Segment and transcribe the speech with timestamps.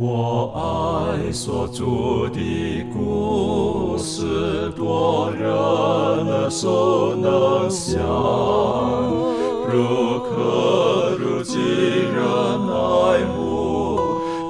[0.00, 8.00] 我爱所住的故事，多人耳熟能想，
[9.66, 12.22] 如可如今人
[12.70, 13.98] 爱慕，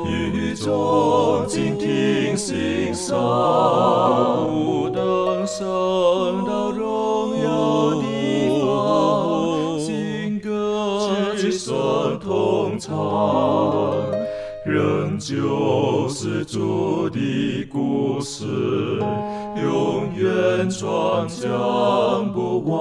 [0.06, 3.18] 与众静听心声，
[20.78, 22.76] 远传讲不完。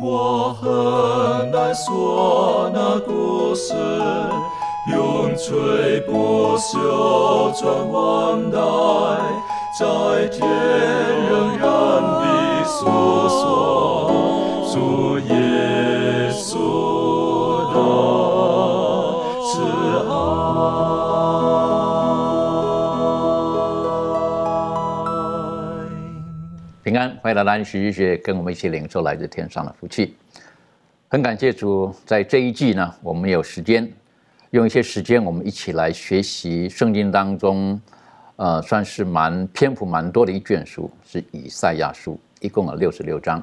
[0.00, 3.74] 我很难说那故事，
[4.90, 8.58] 永垂不朽传万代，
[9.78, 10.48] 在天
[11.28, 11.66] 仍然
[12.02, 12.86] 的诉
[13.28, 14.10] 说
[14.72, 17.01] 主耶稣
[26.84, 30.16] 平安，欢迎来到安息日学，跟我们一起领受来自天上的福气。
[31.06, 33.88] 很感谢主，在这一季呢，我们有时间
[34.50, 37.80] 用一些时间，我们一起来学习圣经当中，
[38.34, 43.40] 呃，算是蛮篇幅蛮多的一卷书，是以赛亚书，一共有六十六章。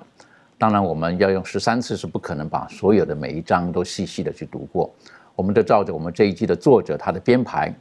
[0.58, 4.94] 当然，我们要用十三次是不可能把所有的每一章都细细的去读过。
[5.38, 7.74] 我们都照着我们这一季的作者他的编排，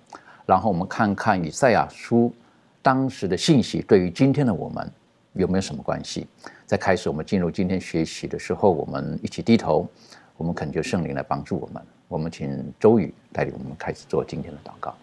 [0.47, 2.33] 然后我们看看以赛亚书
[2.81, 4.89] 当时的信息对于今天的我们
[5.33, 6.27] 有没有什么关系。
[6.67, 9.89] 在开始我们进入今天学习的时候，我们一起低头，
[10.37, 11.83] 我们恳求圣灵来帮助我们。
[12.09, 14.95] 我们请周宇带领我们开始做今天的祷告。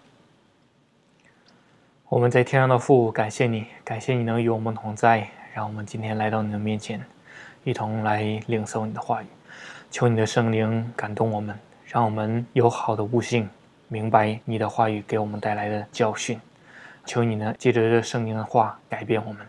[2.07, 7.03] 我们在天上的父，感谢你，感谢你能与我们同在，让我们今天来到你的面前，
[7.63, 9.25] 一同来领受你的话语。
[9.91, 13.49] 求你的圣灵感动我们，让我们有好的悟性，
[13.87, 16.39] 明白你的话语给我们带来的教训。
[17.05, 19.45] 求你呢，借着这圣灵的话改变我们，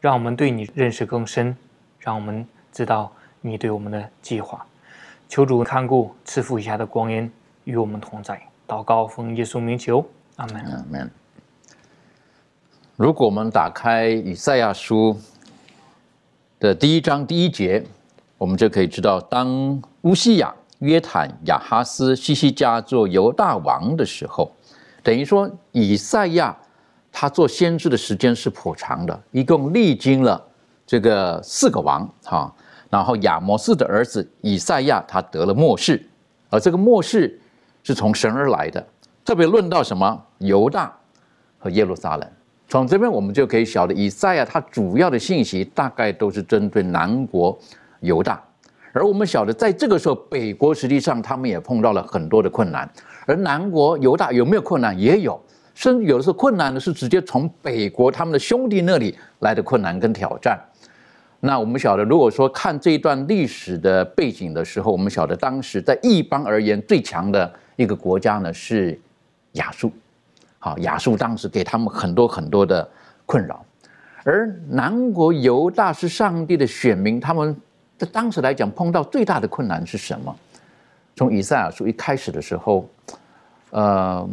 [0.00, 1.54] 让我们对你认识更深，
[1.98, 3.12] 让我们知道
[3.42, 4.66] 你对我们的计划。
[5.28, 7.30] 求主看顾赐福以下的光阴，
[7.64, 8.40] 与我们同在。
[8.66, 10.04] 祷告奉耶稣名求，
[10.36, 10.64] 阿门。
[10.64, 11.10] 阿门。
[12.96, 15.18] 如果我们打开以赛亚书
[16.58, 17.84] 的第一章第一节，
[18.38, 24.50] 我们就可以知道，当乌西亚、约坦、亚哈斯、西西家做犹大王的时候，
[25.02, 26.56] 等于说以赛亚
[27.12, 30.42] 他做先知的时间是颇长的，一共历经了
[30.86, 32.52] 这个四个王哈。
[32.88, 36.04] 然后亚摩斯的儿子以赛亚他得了末世，
[36.48, 37.40] 而这个末世
[37.84, 38.84] 是从神而来的，
[39.24, 40.92] 特别论到什么犹大
[41.58, 42.28] 和耶路撒冷。
[42.68, 47.56] 从这边我们就可以晓得，以赛亚他主要的信息大概都是针对南国
[48.00, 48.42] 犹大，
[48.92, 52.88] 而我们晓得在这个时候，北国实际上他们也碰到了很多的困难，
[53.26, 54.98] 而南国犹大有没有困难？
[54.98, 55.40] 也有，
[55.74, 60.58] 甚至有的时候困难呢是直接从北国他们的兄弟那里来的困难跟挑战。
[61.40, 69.00] 那我们晓得，如果说看这一段历史的背景的时候，我们晓得当时在一邦而言最强的一个国家呢是
[69.52, 69.90] 亚述，
[70.58, 72.86] 好，亚述当时给他们很多很多的
[73.24, 73.64] 困扰，
[74.22, 77.56] 而南国犹大是上帝的选民，他们
[77.96, 80.36] 在当时来讲碰到最大的困难是什么？
[81.16, 82.86] 从以赛亚书一开始的时候，
[83.70, 84.28] 呃，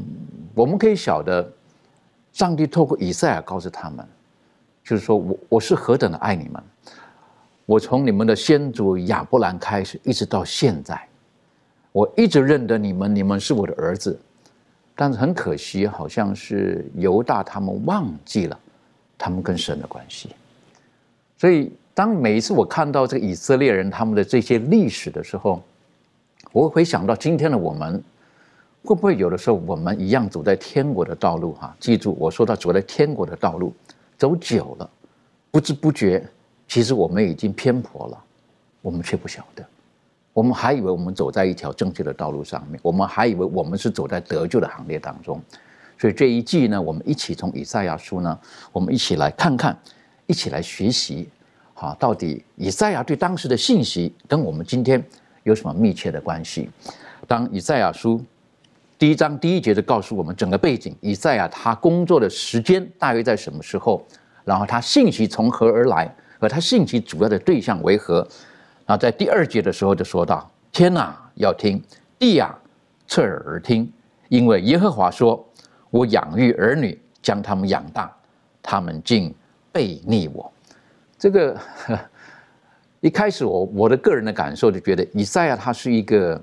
[0.53, 1.47] 我们可以晓得，
[2.33, 4.05] 上帝透过以赛亚告诉他们，
[4.83, 6.61] 就是说我我是何等的爱你们。
[7.65, 11.05] 我从你们的先祖亚伯兰开始，一直到现在，
[11.91, 14.17] 我一直认得你们，你们是我的儿子。
[14.95, 18.59] 但是很可惜，好像是犹大他们忘记了
[19.15, 20.35] 他们跟神的关系。
[21.37, 25.61] 所以，当每一次我看到这个以色列人他们的这些历史的时候，
[26.51, 28.01] 我会想到今天的我们，
[28.87, 31.51] 会不会有的时候我们一样走在天国的道路？
[31.55, 33.73] 哈，记住我说到走在天国的道路，
[34.17, 34.89] 走久了，
[35.51, 36.25] 不知不觉。
[36.69, 38.23] 其实我们已经偏颇了，
[38.81, 39.65] 我们却不晓得，
[40.31, 45.41] 我们还以为我们走在一条正确的道路上面，我们还以为我们是走在得救的行列当中。
[45.99, 48.39] 所以这一季呢，我们一起从以赛亚书呢，
[48.71, 49.77] 我们一起来看看，
[50.27, 51.27] 一起来学习，
[51.73, 55.03] 好，到底以赛亚对当时的信息跟我们今天
[55.43, 56.69] 有什么密切的关系？
[57.27, 58.23] 当以赛亚书
[58.97, 64.03] 第一章第一节就告诉我们整个背景，以赛亚他工作的时间大约在什么时候，
[64.43, 66.13] 然后他信息从何而来？
[66.39, 68.27] 和他信息主要的对象为何？
[68.85, 71.79] 然后在第二节的时候就说到：天呐，要听；
[72.19, 72.55] 地啊，
[73.07, 73.91] 侧耳而听。
[74.29, 75.43] 因为耶和华说
[75.89, 78.15] ：“我养育儿女，将他们养大，
[78.61, 79.33] 他们竟
[79.71, 80.51] 背逆我。”
[81.17, 81.59] 这个
[82.99, 86.39] 一开始我我的个人的感受就觉得，以赛亚他是一个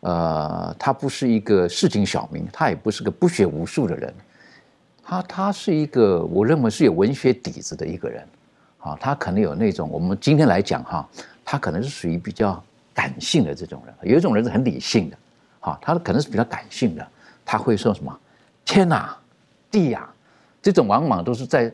[0.00, 4.14] 呃，他不是一个市井小民，他也不是个不学无术的人，
[5.02, 8.26] 他他是一个我认为是有文学底子的一个人，
[8.78, 11.08] 啊，他可能有那种我们今天来讲哈，
[11.44, 12.62] 他可能是属于比较
[12.94, 15.16] 感性的这种人，有一种人是很理性的，
[15.60, 17.06] 哈，他可能是比较感性的，
[17.44, 18.16] 他会说什么
[18.64, 19.16] 天哪，
[19.70, 20.08] 地呀，
[20.62, 21.72] 这种往往都是在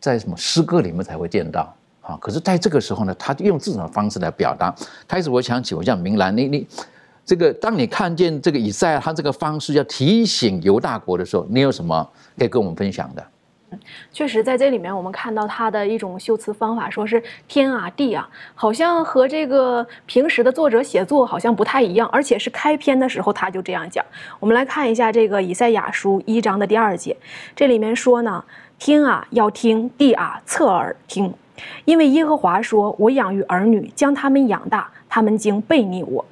[0.00, 1.74] 在什么诗歌里面才会见到。
[2.06, 2.18] 啊！
[2.20, 4.70] 可是在这个时候呢，他用这种方式来表达。
[5.08, 6.68] 开始我想起，我像明兰，你你
[7.24, 12.06] 这个，当你看见这个以赛亚他这个方式要提醒犹大国的时候，你有什么
[12.38, 13.26] 可以跟我们分享的？
[14.12, 24.04] 确实，在这里面我们看到他的一种修辞方法，说是天啊地啊，好像和这个平时的作者写作好像不太一样，而且是开篇的时候他就这样讲。
[24.38, 27.16] 我们来看一下这个以赛亚书一章的第二节，
[27.56, 28.44] 这里面说呢，
[28.78, 31.32] 天啊要听，地啊侧耳听。
[31.84, 36.24] 因为耶和华说：“我养育儿女，将他们养大，他们竟背逆我。”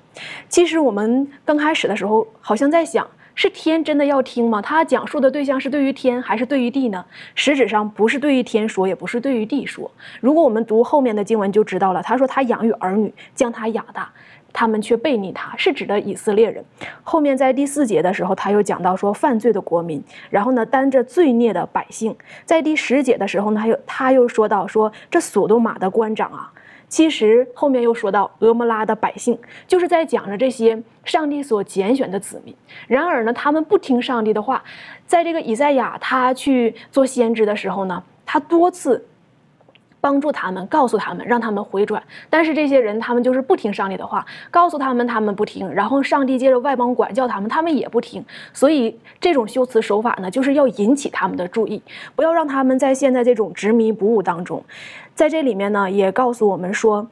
[0.49, 4.61] 其实我们刚开始的时候，好像在想，是天真的要听吗？
[4.61, 7.05] 他讲述的对象是对于天还是对于地呢？
[7.35, 9.91] 实质上不是对于天说，也不是对于地说。
[10.21, 12.03] 如果我们读后面的经文就知道了。
[12.03, 14.11] 他说他养育儿女，将他养大。
[14.55, 16.63] 他们却背逆他，是指的以色列人。
[17.03, 22.15] 后面在第四节的时候，他又讲到说犯罪的国民，然后呢担着罪孽的百姓。
[22.45, 26.53] 在第十节的时候呢，他又他又说到说这索多玛的官长啊，
[26.93, 32.55] 其实后面又说到俄摩拉的百姓，就是在讲着这些上帝所拣选的子民。
[32.87, 34.63] 然而呢，他们不听上帝的话，
[35.07, 39.07] 在这个以赛亚他去做先知的时候呢，他多次。
[40.03, 42.03] 帮助他们，告诉他们，让他们回转。
[42.29, 45.73] 但是这些人，他们就是不听上帝的话，告诉他们，他们不听。
[45.73, 48.25] 然后上帝接着外邦管教他们，他们也不听。
[48.53, 51.81] 所以这种修辞手法呢，就是要引起他们的注意，
[52.17, 54.61] 不要让他们在现在这种执迷不悟当中。
[55.15, 57.09] 在这里面呢，也告诉我们说。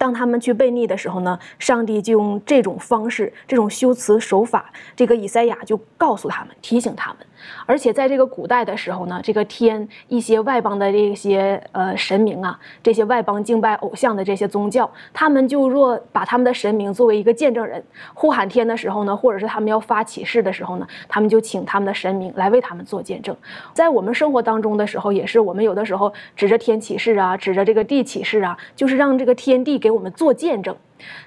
[0.00, 7.26] 当他们去悖逆的时候呢，上帝就用这种方式、这种修辞手法，这个以赛亚就告诉他们、提醒他们。
[7.66, 23.36] 而且在这个古代的时候呢，这个天一些外邦的这些呃神明啊，这些外邦敬拜偶像的这些宗教，他们就若把他们的神明作为一个见证人，呼喊天的时候呢，或者是他们要发启示的时候呢，他们就请他们的神明来为他们做见证。
[23.74, 29.88] 在我们生活当中的时候，也是我们有的时候指着天启示啊，指着这个地启示啊，就是让这个天地给。
[29.98, 30.76] 我们做见证，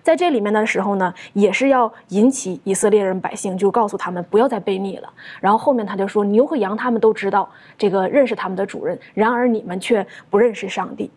[0.02, 5.10] 在这里面的时候呢，也是要引起以色列人百姓，就告诉他们不要再背逆了。
[5.40, 11.10] 然后后面他就说，牛和羊他们都知道这个认识他们的主人，然而你们却不认识上帝。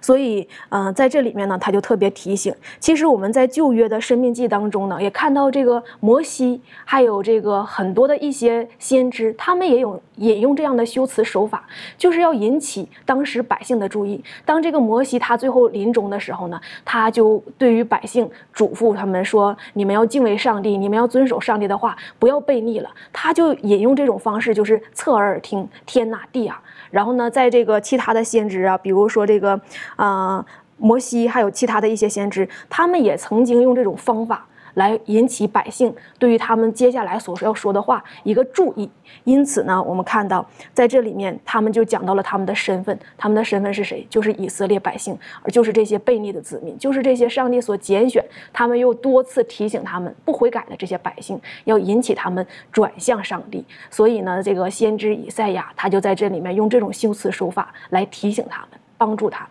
[0.00, 11.66] 所以，嗯，在这里面呢，他就特别提醒，其实我们在旧约的生命记当中呢，也看到这个摩西，还有这个很多的一些先知，他们也有引用这样的修辞手法，
[11.96, 14.22] 就是要引起当时百姓的注意。
[14.44, 26.60] 当这个摩西他最后临终的时候呢，他就对于百姓嘱咐他们说：“你们要敬畏上帝，你们要遵守上帝的话，不要悖逆了。”他就引用这种方式，就是侧耳听天呐地啊。
[26.92, 29.60] 然后呢，在这个其他的先知啊，比如说这个，
[29.96, 30.46] 啊，
[30.76, 34.46] 摩西，还有其他的一些先知，他们也曾经用这种方法。
[34.74, 38.90] 来引起百姓对于他们接下来所要说的话一个注意，
[39.24, 44.06] 因此呢，我们看到在这里面，他们就讲到了他们的身份，他们的身份是谁？
[44.08, 53.64] 就是以色列百姓，而就是这些悖逆的子民，就是这些上帝所拣选，他们又多次提醒他们不悔改的这些百姓，要引起他们转向上帝。
[53.90, 59.50] 所以呢，这个先知以赛亚他就在这里面用这种修辞手法来提醒他们，帮助他们。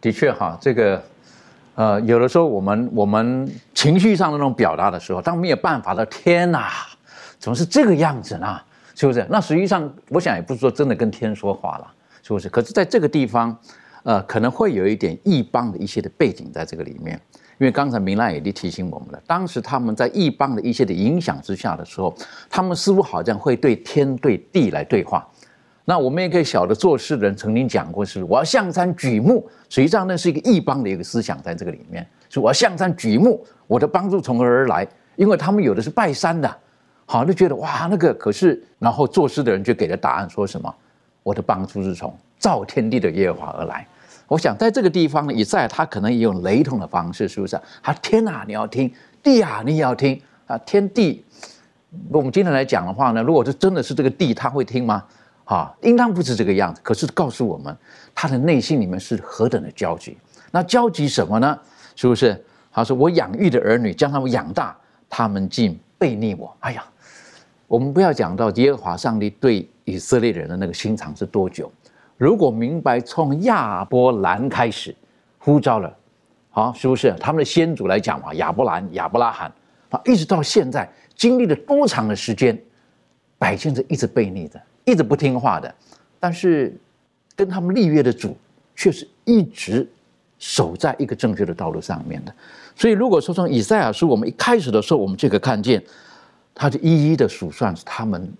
[0.00, 1.02] 的确哈，这个。
[1.78, 6.72] 呃，有的时候我们我们情绪上的那种表达的时候，当没有办法的，天哪，
[7.38, 8.60] 怎么是这个样子呢？
[8.96, 9.24] 是不是？
[9.30, 11.86] 那实际上，我想也不是说真的跟天说话了，
[12.20, 12.48] 是不是？
[12.48, 13.56] 可是在这个地方，
[14.02, 17.14] 呃，可能会有一点异邦的一些的背景在这个里面，
[17.58, 22.12] 因为刚才明兰也提醒我们了，当时他们在异邦的一些的影响之下的时候，
[22.50, 25.24] 他们似乎好像会对天对地来对话。
[25.88, 34.86] 那我们也可以晓得，做事的人曾经讲过是，我要向山举目，实际上那是一个异邦的一个思想在这个里面，是我要向山举目，我的帮助从何而来？
[35.16, 36.56] 因为他们有的是拜山的，
[37.06, 40.72] 好就觉得哇那个可是，然后做事的人就给了答案，说什么？
[41.22, 43.86] 我的帮助是从造天地的耶和华而来。
[44.26, 47.58] 我想在这个地方呢，以在他可能也用雷同的方式，是不是？
[47.82, 48.90] 他天啊，你要听；
[49.22, 50.58] 地啊，你也要听啊。
[50.58, 51.24] 天地，
[52.10, 55.02] 我们今天来讲的话呢，如果是真的是这个地，他会听吗？
[55.48, 56.80] 啊，应当不是这个样子。
[56.84, 57.74] 可是告诉我们，
[58.14, 60.16] 他的内心里面是何等的焦急。
[60.50, 61.58] 那焦急什么呢？
[61.96, 62.44] 是不是？
[62.70, 64.76] 他说：“我养育的儿女，将他们养大，
[65.08, 66.84] 他们竟背逆我。”哎呀，
[67.66, 71.72] 我们不要讲到耶和华上帝对以色列人的那个心肠是多久。
[72.16, 74.94] 如果明白从亚伯兰开始
[75.38, 75.92] 呼召了
[76.50, 77.12] 好，是不是？
[77.18, 79.50] 他们的先祖来讲嘛，亚伯兰、亚伯拉罕
[79.90, 82.56] 啊，一直到现在，经历了多长的时间，
[83.38, 85.72] 百姓是一直背逆的，一直不听话的，
[86.18, 86.74] 但是
[87.36, 88.34] 跟他们立约的主，
[88.74, 89.86] 却是一直
[90.38, 92.34] 守在一个正确的道路上面的。
[92.74, 95.82] 所以，如果说从以赛亚书，我们一开始的时候，我们就可以看见，
[96.54, 98.32] 他就一一的数算，他们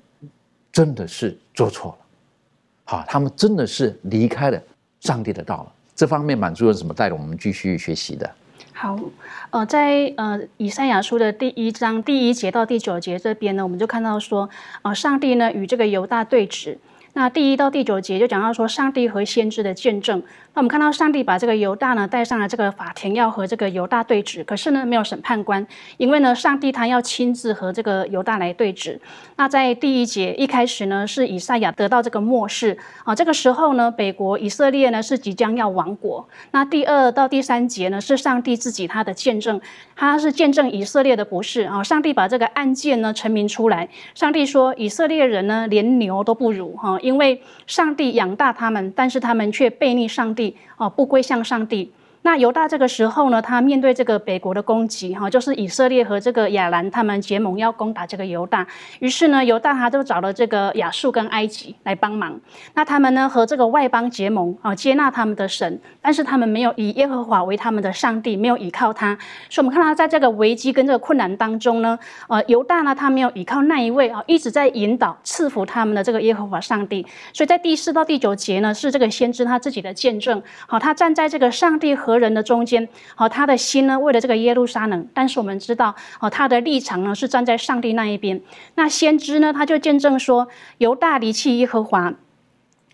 [0.72, 1.98] 真的是做错了，
[2.84, 4.58] 好，他们真的是离开了
[5.00, 5.72] 上帝的道了。
[5.94, 8.30] 这方面，满足人怎么带着我们继续学习的？
[8.80, 8.96] 好，
[9.50, 14.48] 呃，在呃以赛亚书的第一章第一节到第九节这边呢，我们就看到说，
[14.82, 16.76] 呃，上帝呢与这个犹大对峙。
[17.14, 20.22] 那第一到第九节就讲到说，上帝和先知的见证。
[20.58, 24.44] 我们看到上帝把这个犹大呢带上了这个法庭，要和这个犹大对峙。
[24.44, 25.64] 可是呢，没有审判官，
[25.98, 28.98] 因为呢，上帝他要亲自和这个犹大来对峙。
[29.36, 36.28] 那在第一节一开始呢，是以赛亚得到这个末世啊，这个时候呢，北国以色列呢是即将要亡国。
[36.50, 39.60] 那第二到第三节呢，是上帝自己他的见证，
[39.94, 41.84] 他是见证以色列的不是啊。
[41.84, 50.47] 上帝把这个案件呢陈明出来，上帝说以色列人呢连牛都不如哈，因为上帝养大他们，但是他们却背逆上帝。
[50.76, 51.92] 哦，不归向上帝。
[52.28, 58.66] 那犹大这个时候呢，他面对这个北国的攻击，哈，就是以色列和这个亚兰他们结盟要攻打这个犹大。
[58.98, 62.38] 于是呢，犹大他就找了这个亚述跟埃及来帮忙。
[62.74, 69.16] 那他们呢和这个外邦结盟，啊，接纳他们的神，但是他们没有以耶和华为他们的上帝，没有依靠他。
[69.48, 77.06] 所以，我们看到在这个危机跟这个困难当中呢，呃，犹大呢他没有依靠那一位啊，一直在引导赐福他们的这个耶和华上帝。
[77.32, 80.42] 所以在第四到第九节呢，是这个先知他自己的见证。
[80.66, 88.40] 好，他站在这个上帝和人的中间，好，他的心呢，为了这个耶路撒冷，但是我们知道，哦，他的立场呢是站在上帝那一边。
[88.74, 90.48] 那先知呢，他就见证说，
[90.78, 92.12] 犹大离弃耶和华，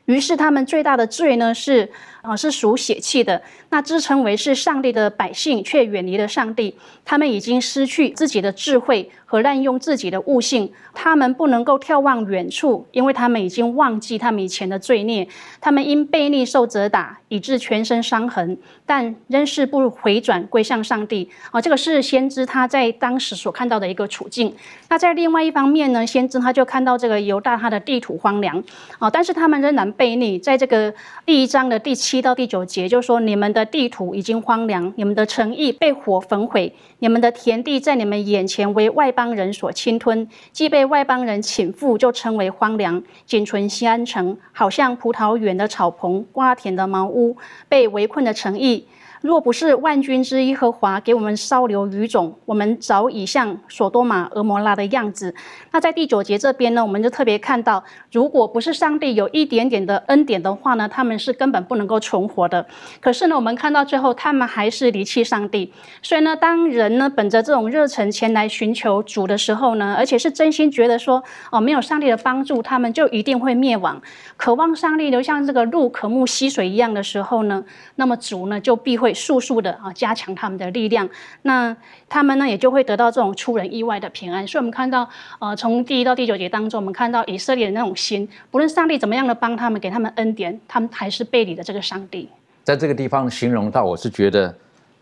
[0.04, 1.90] 于是他们最大的罪呢是。
[2.24, 3.42] 啊，是属血气的。
[3.68, 6.74] 那自称为是上帝的百姓，却远离了上帝。
[7.04, 10.72] 他们已经失去自己的智慧和滥用自己的悟性。
[10.94, 15.28] 他们不能够眺望远处，因为他们已经忘记他们以前的罪孽。
[15.60, 21.28] 他们因悖逆受责打，以致全身伤痕，但仍是不回转归向上帝。
[21.50, 24.54] 啊，这个是先知他在当时所看到的一个处境。
[24.88, 28.64] 那在另外一方面呢，先知他就看到这个犹大他的地土荒凉。
[28.98, 30.94] 啊，但是他们仍然悖逆，在这个
[31.26, 32.13] 第一章的第七。
[32.14, 47.36] 七到第九节，就说你们的地图已经荒凉，你们的城邑被火焚毁，你们的田地在你们眼前为外邦人所侵吞，既被外邦人侵覆，就称为荒凉，仅存西安城，好像葡萄园的草棚、瓜田的茅屋，
[47.68, 48.86] 被围困的诚意。
[49.24, 55.34] 若不是万军之耶和华给我们稍留余种，我们早已像索多玛、俄摩拉的样子。
[55.72, 62.66] 那在第九节这边呢，我们就特别看到，如果不是上帝有一点点的恩典的话呢，他们是根本不能够存活的。
[63.00, 65.72] 可是呢，我们看到最后，他们还是离弃上帝。
[66.02, 74.02] 所以呢，当人呢本着这种热忱前来寻求主的时候呢，而且是真心觉得说，哦，没有上帝的帮助，他们就一定会灭亡。
[74.36, 77.64] 渴望上帝，就像这个鹿渴慕溪水一样的时候呢，
[77.94, 79.13] 那么主呢就必会。
[79.14, 81.08] 速速的啊，加强他们的力量，
[81.42, 81.74] 那
[82.08, 84.46] 他们呢也就会得到这种出人意外的平安。
[84.46, 92.28] 所以，我们看到，呃，从第一到第九节当中，我们看到以色列的那种心，不论上帝怎么样的帮他们，给他们恩典，他们还是背离了这个上帝。
[92.64, 94.54] 在这个地方形容到，我是觉得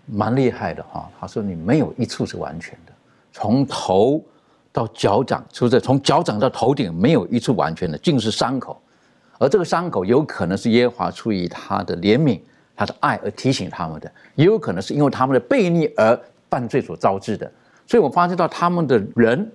[0.07, 1.09] 蛮厉害的哈。
[1.21, 2.93] 他说：“你没有一处是完全的，
[3.33, 4.23] 从头
[4.73, 5.81] 到脚掌，是不是？
[5.81, 8.81] 从脚掌到头顶，没有一处完全的，尽是伤口。
[9.39, 12.41] 而这个伤口有可能是耶和华出于他的怜悯。”
[12.75, 16.19] 他的爱而提醒他们的，也有可能是因为他们的悖逆而
[16.51, 17.51] 犯罪所招致的。
[17.87, 19.51] 所以我发现到他们的人，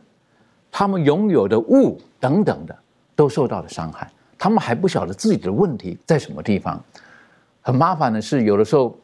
[0.71, 2.77] 他们拥有的物等等的，
[3.15, 4.12] 都受到了伤害。
[4.38, 6.79] 他们还不晓得自己的问题在什么地方。
[7.62, 8.95] 很麻烦的是，有的时候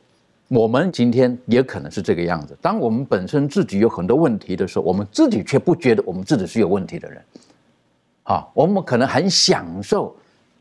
[0.47, 2.55] 我们今天也可能是这个样子。
[2.61, 7.21] 当我们本身自己有很多问题的时候，我们自己却不觉得我们自己是有问题的人。
[8.23, 10.15] 啊，我们可能很享受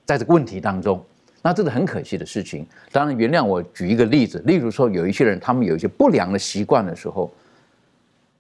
[0.06, 1.04] 在这个问题当中。
[1.42, 2.64] 那这是很可惜的事情。
[2.92, 7.30] 当然，原谅我举一个例子，例如说，有一些人他们有一些不良的习惯的时候，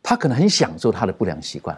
[0.02, 1.76] 他可能很享受他的不良习惯，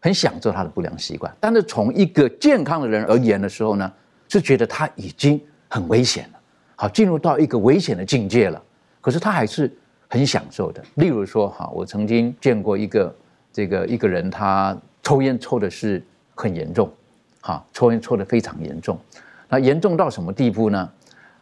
[0.00, 1.34] 很享受他的不良习惯。
[1.40, 3.90] 但是从一个健康的人而言的时候呢，
[4.28, 6.40] 是觉得他已经很危险了，
[6.76, 8.62] 好进入到一个危险的境界了。
[9.00, 9.74] 可是他还是
[10.08, 10.84] 很享受的。
[10.96, 13.14] 例如说，哈，我曾经见过一个
[13.50, 16.02] 这个一个人，他抽烟抽的是
[16.34, 16.92] 很严重，
[17.40, 18.98] 哈，抽烟抽的非常严重。
[19.52, 20.90] 那严重到什么地步呢？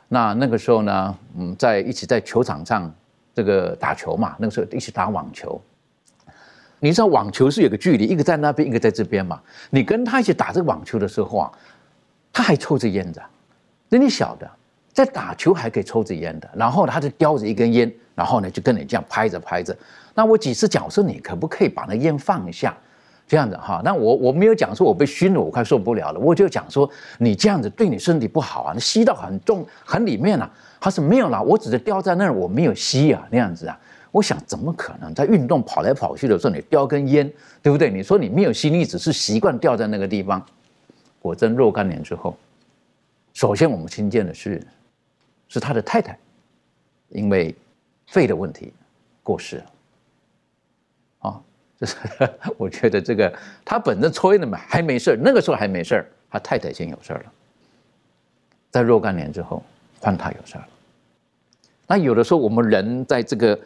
[0.09, 2.93] 那那个时候呢，嗯，在一起在球场上
[3.33, 5.63] 这个打球嘛，那个时候一起打网球。
[6.81, 9.41] 你知道网球是有个距离，一个在那边，一个在这边嘛。
[9.71, 11.53] 你跟他一起打这个网球的时候啊，
[12.33, 13.23] 他还抽着烟的，
[13.89, 14.51] 那你晓得，
[14.93, 19.77] 在打球还可以抽着烟的，然后他就叼着一根烟，然后呢就跟你这样拍着拍着。
[20.17, 22.77] 那我几次讲说你可不可以把那烟放下，
[23.31, 23.81] 这样子哈。
[23.85, 26.19] 那我我没有讲说我被熏了，我快受不了了。
[26.19, 30.53] 我就讲说你这样子对你身体不好啊，你吸到很重很里面了。
[30.81, 33.79] 他说没有啦，我只是叼在那儿，我没有吸啊，那样子啊。
[34.11, 37.33] 我想怎么可能在运动跑来跑去的时候你叼根烟，
[37.63, 37.89] 对不对？
[37.89, 40.45] 你说你没有吸，你只是习惯掉在那个地方。
[41.21, 42.37] 果真若干年之后，
[43.33, 44.61] 首先我们听见的是，
[45.47, 46.19] 是他的太太，
[47.11, 47.55] 因为
[48.09, 48.73] 肺的问题
[49.23, 49.65] 过世了。
[51.81, 51.97] 就是
[52.59, 53.33] 我觉得这个
[53.65, 57.23] 他本身抽烟的嘛还没事那个时候还没事他太太先有事了。
[58.71, 59.63] 在若干年之后，
[59.99, 60.69] 换他有事了。
[61.87, 63.59] 那有的时候我们人在这个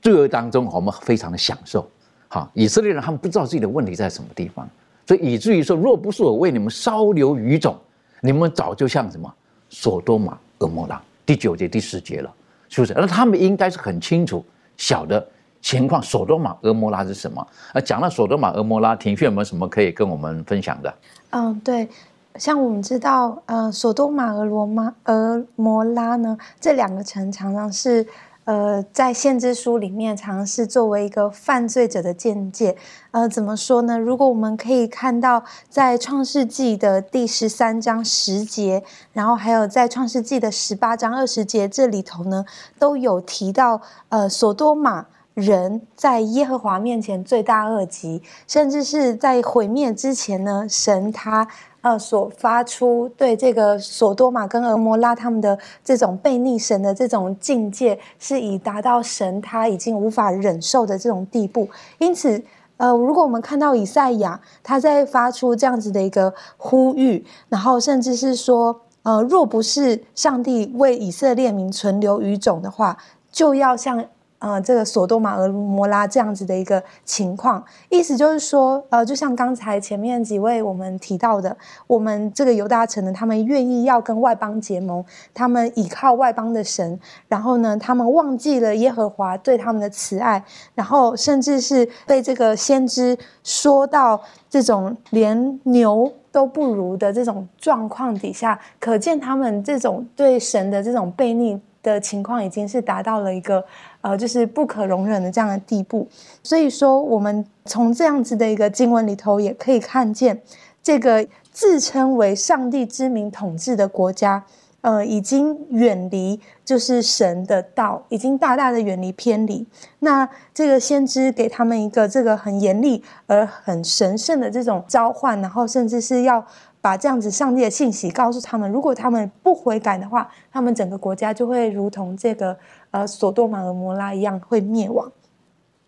[0.00, 1.90] 罪恶当中，我们非常的享受。
[2.28, 4.68] 哈，以色列人他们不知道自己的问题在什么地方。
[5.06, 7.76] 所以以至于说，若不是我为你们稍留余种，
[8.20, 9.34] 你们早就像什么
[9.68, 12.32] 索多玛、俄摩拉第九节、第十节了，
[12.68, 12.94] 是不是？
[12.94, 14.44] 那他们应该是很清楚
[14.76, 15.26] 晓得
[15.60, 17.46] 情况，索多玛、俄摩拉是什么。
[17.72, 20.94] 而讲到索多玛、俄摩拉，庭训有没有什么可以跟我们分享的？
[21.30, 21.88] 嗯，对，
[22.36, 28.06] 像我们知道，呃，索多玛、俄罗马、俄摩拉呢，这两个城常常是。
[28.44, 32.76] 呃，在先知书里面，常是作为一个犯罪者的见解。
[33.12, 33.96] 呃，怎么说呢？
[33.96, 42.44] 如果我们可以看到，在创世纪的第十三章十节，然后还有在创世纪的十八章二十节，这里头呢，
[42.76, 51.46] 都有提到，呃，索多玛人在耶和华面前罪大恶极，甚至是在毁灭之前呢，神他。
[51.82, 61.66] 呃，所发出对这个索多玛跟俄摩拉他们的这种背逆神的这种境界，是以达到神他已经无法忍受的这种地步。
[61.96, 62.44] 因此，
[62.76, 72.98] 呃，如果我们看到以赛亚他在发出这样子的一个呼吁，然后甚至是说，呃，若不是上帝为以色列民存留余种的话，
[73.32, 74.04] 就要像。
[74.40, 81.54] 呃，这个索多玛、俄摩拉这样子的一个情况，意思就是说，呃，就像刚才前面几位我们提到的，
[81.86, 86.98] 我们这个犹大城呢，他们愿意要跟外邦结盟，他们倚靠外邦的神，
[87.28, 90.42] 然后呢，他们忘记了耶和华对他们的慈爱，
[90.74, 101.60] 然后甚至是被这个先知说到这种连牛都不如的这种状况底下，可见他们这种对神的这种悖逆。
[101.82, 103.64] 的情况已经是达到了一个
[104.02, 106.08] 呃，就是不可容忍的这样的地步。
[106.42, 110.40] 所以说，我们从这样子的一个经文里头，也可以看见
[110.82, 114.44] 这个自称为上帝之名统治的国家，
[114.80, 119.66] 呃，已经远离就是神的道，已经大大的远离偏离。
[119.98, 126.46] 那这个先知给他们一个这个很严厉而很神圣的这种召唤，然后甚至是要。
[126.80, 132.56] 把这样子上帝的信息告诉他们，如果他们不悔改的话，他们整个国家就会如同这个
[132.90, 135.10] 呃索多玛和摩拉一样会灭亡。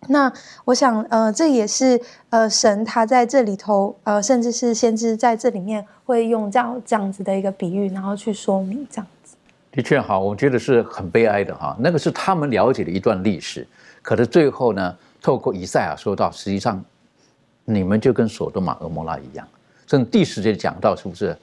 [0.09, 0.33] 那
[0.65, 2.01] 我想，呃，这也是
[2.31, 9.37] 呃神他在这里头，呃，甚至是先知在这里面会用这样这样子的一个比喻，然后去说明这样子。
[9.71, 11.77] 的确好，我觉得是很悲哀的哈。
[11.79, 13.67] 那个是他们了解的一段历史，
[14.03, 16.85] 可是最后呢，透过以赛亚说到，实际上
[17.65, 19.47] 你们就跟索多玛、俄摩拉一样。
[19.93, 21.37] 正第十节讲到，是不是？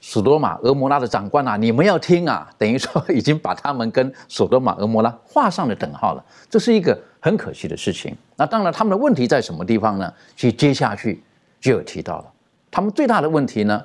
[0.00, 2.48] 索多玛、俄摩拉的长官啊，你们要听啊！
[2.56, 8.16] 等于说已经把他们跟索多玛、俄摩拉 画上了等号了，这是一个很可惜的事情。
[8.36, 10.12] 那当然，他们的问题在什么地方呢？
[10.36, 11.20] 其实接下去
[11.60, 12.32] 就有提到了，
[12.70, 13.84] 他们最大的问题呢，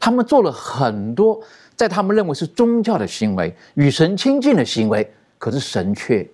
[0.00, 1.40] 他们做了很多
[1.76, 6.28] 在他们认为是宗教的行为、与神亲近的行为，可是神却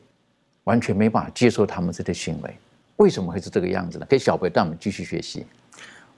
[0.64, 2.56] 完全没办法接受他们这些行为。
[2.96, 4.06] 为什么会是这个样子呢？
[4.08, 5.44] 给小贝带我们继续学习。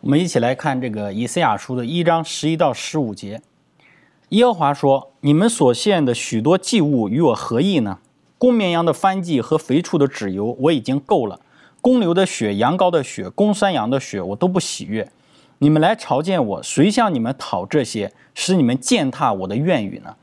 [0.04, 3.40] 我们一起来看这个以赛亚书的一章十一到十五节。
[4.28, 8.00] 耶和华说：“你们所献的许多祭物与我何异呢？
[8.36, 11.40] 公绵羊的翻祭和肥畜的脂油我已经够了，
[11.80, 15.10] 公牛的血、羊羔的血、公山羊的血我都不喜悦。
[15.60, 20.16] 你们来朝见我，谁向你们讨这些，使你们践踏我的愿语呢？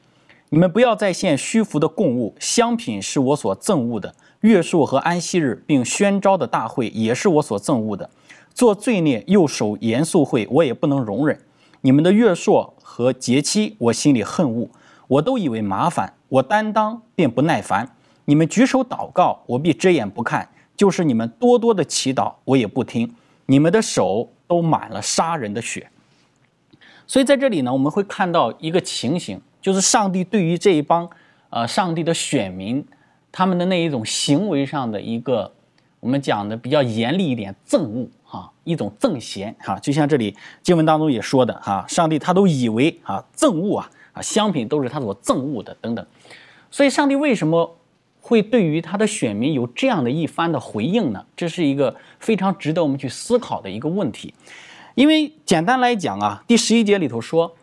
[0.49, 4.13] 你们不要再献虚浮的供物，香品是我所憎恶的。
[4.41, 8.11] 月朔和安息日并宣召的大会也是我所憎恶的。”
[8.53, 11.39] 做罪孽又守严肃会，我也不能容忍。
[11.81, 14.69] 你们的月朔和节期，我心里恨恶，
[15.07, 16.13] 我都以为麻烦。
[16.29, 17.89] 我担当便不耐烦。
[18.25, 20.45] 你们举手祷告，我必遮眼不看；
[20.77, 23.13] 就是你们多多的祈祷，我也不听。
[23.47, 25.89] 你们的手都满了杀人的血。
[27.07, 31.09] 所以在这里呢，我们会看到一个情形，就是上帝对于这一帮
[31.49, 32.85] 呃上帝的选民，
[33.31, 35.51] 他们的那一种行为上的一个，
[35.99, 38.07] 我们讲的比较严厉一点，憎恶。
[38.63, 46.05] 一种憎嫌哈，就像这里经文当中也说的哈，上帝他都以为啊憎恶啊，啊，香品都是他所憎恶的等等。
[46.69, 47.77] 所以，上帝为什么
[48.21, 51.25] 会对于他的选民有这样的一番的回应呢？
[51.35, 54.33] 这是一个非常值得我们去思考的一个问题。
[54.95, 57.55] 因为简单来讲啊，第十一节里头说，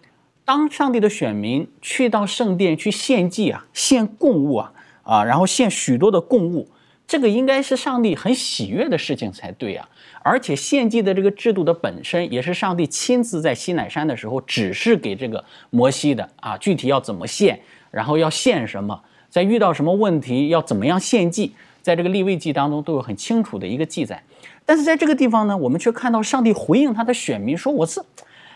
[0.45, 4.73] 当上帝的选民去到圣殿去献祭啊，献供物啊，
[5.05, 6.69] 啊，然后献许多的供物，
[7.07, 9.89] 这个应该是上帝很喜悦的事情才对啊。
[10.29, 17.59] 而且献祭的这个制度的本身，也是上帝亲自在西乃山的时候指示给这个摩西的啊，具体要怎么献，
[17.91, 24.23] 然后要献什么，在遇到什么问题要怎么样献祭，在这个立位记当中都有很清楚的一个记载。
[24.67, 27.99] 但是在这个地方呢，我们却看到上帝回应他的选民说：“我是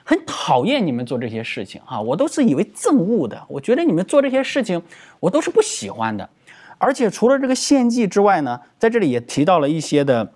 [0.04, 3.42] 很讨厌你们做这些事情啊，我都是以为憎恶的。
[3.48, 4.82] 我觉得你们做这些事情，
[5.20, 6.28] 我都是不喜欢的。
[6.76, 10.32] 而且除了这个献祭之外呢，在这里也提到了一些的。”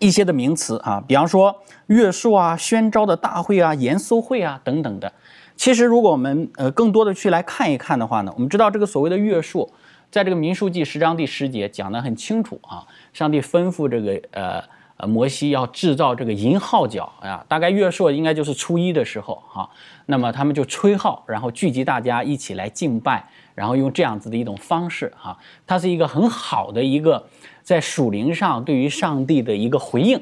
[0.00, 5.12] 一些的名词啊，比方说月数啊、宣召的大会啊、严肃会啊等等的。
[5.56, 9.68] 其实，如果我们呃更多的去来看一看的话呢，我们知道这个所谓的月数，
[10.10, 12.86] 在这个民数记十章第十节讲得很清楚啊。
[13.12, 14.62] 上帝吩咐这个呃
[14.98, 19.68] 呃摩西要制造这个银号角啊，大概月数应该就是初一的时候哈。
[20.06, 27.26] 那么他们就吹号，然后聚集大家一起来敬拜，然后用这样子的一种方式哈，它是一个很好的一个。
[27.68, 30.18] 在属灵上对于上帝的一个回应，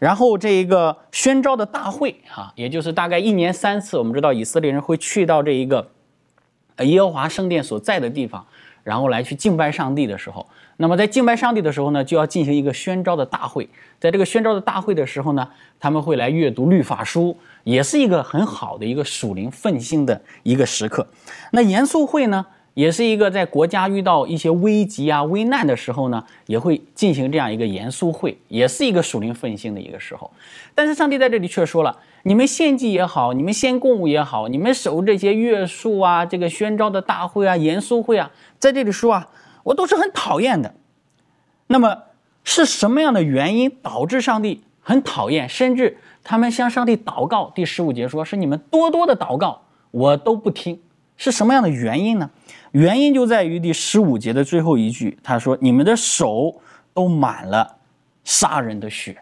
[0.00, 5.92] 然后这一个宣召的大会啊，也就是大概一年三次，我们知道以色列人会去到这一个
[6.80, 8.44] 耶和华圣殿所在的地方，
[8.82, 10.44] 然后来去敬拜上帝的时候，
[10.78, 13.68] 那么在敬拜上帝的时候呢，就要进行一个宣召的大会。
[14.00, 21.06] 在这个宣召的大会的时候呢，他们会来阅读律法书，也是一个很好的一个属灵奋兴的一个时刻。
[21.52, 22.44] 那严肃会呢？
[22.78, 30.30] 也是一个在国家遇到一些危急啊、危难的时候呢，也会进行这样一个严肃会，也是一个属灵奋兴的一个时候。
[30.76, 39.28] 但是上帝在这里却说了：你们献祭也好，你们献供物也好，你们守这些约束啊、这个宣召的大会啊、严肃会啊，在这里说啊，
[39.64, 40.72] 我都是很讨厌的。
[41.66, 42.04] 那么
[42.44, 47.50] 是什么样的原因导致上帝很讨厌，甚至他们向上帝祷告？
[47.52, 50.80] 第十五节说是你们多多的祷告，我都不听，
[51.16, 52.30] 是什么样的原因呢？
[52.72, 56.60] 原因就在于第十五节的最后一句，他说：“你们的手
[56.92, 57.76] 都满了
[58.24, 59.16] 杀人的血。”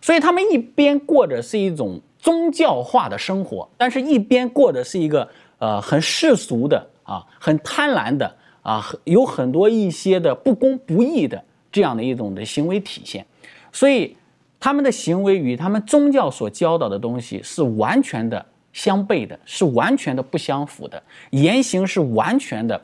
[0.00, 13.26] 所以他们一边过着是一种宗教化的生活，但是一边过的是一个呃很世俗的啊，很贪婪的啊，有很多一些的不公不义的这样的一种的行为体现。
[13.70, 14.16] 所以
[14.58, 18.46] 他们的行为与他们宗教所教导的东西是完全的。
[18.72, 22.80] 相悖的是完全的不相符的言行是完全的，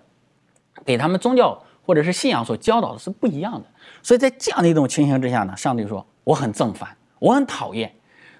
[0.84, 3.64] 给他们宗教或者是信仰所教导的是不一样的。
[4.02, 7.92] 所以在这样的一种情形之下呢，上帝说我很憎烦，我很讨厌。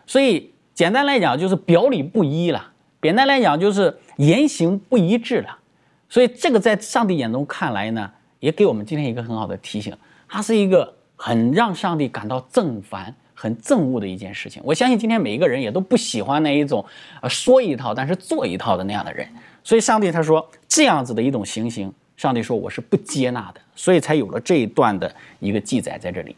[0.07, 5.59] 所以简单来讲就是表里不一了，简单来讲就是言行不一致了。
[6.09, 9.97] 所以这个在上帝眼中看来呢，也给我们今天一个很好的提醒，
[10.29, 13.15] 它是一个很让上帝感到憎烦。
[13.39, 16.83] 很憎恶的一件事情，我相信今天每一个人也都不喜欢那一种，
[17.21, 19.29] 呃，说一套但是做一套的那样的人。
[19.63, 26.35] 所以上帝他说这样子的一种情形，上帝说我是不接纳的，所以才有了这一段的一个记载在这里。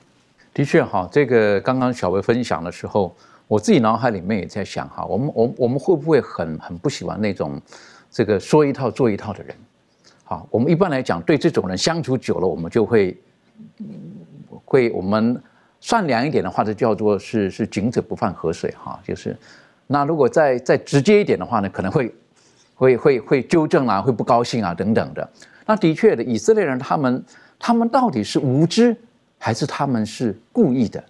[0.52, 3.14] 的确哈，这个刚刚小薇分享的时候，
[3.46, 7.62] 我自己脑海里面也在想哈，我们我我们会不会很很不喜欢那种
[8.10, 9.54] 这个说一套做一套的人？
[10.24, 13.16] 好，我们一般来讲对这种人相处久了，我们就会
[14.64, 15.40] 会我们。
[15.80, 19.36] 善良一点的话，就叫做是是井者不犯河水哈，就是，
[19.86, 22.12] 那如果再再直接一点的话呢，可能会
[22.74, 25.28] 会会会纠正啊，会不高兴啊等等的。
[25.66, 27.24] 那的确的，以色列人他们
[27.60, 28.96] 他们到底是无知
[29.38, 31.02] 还是他们是故意的？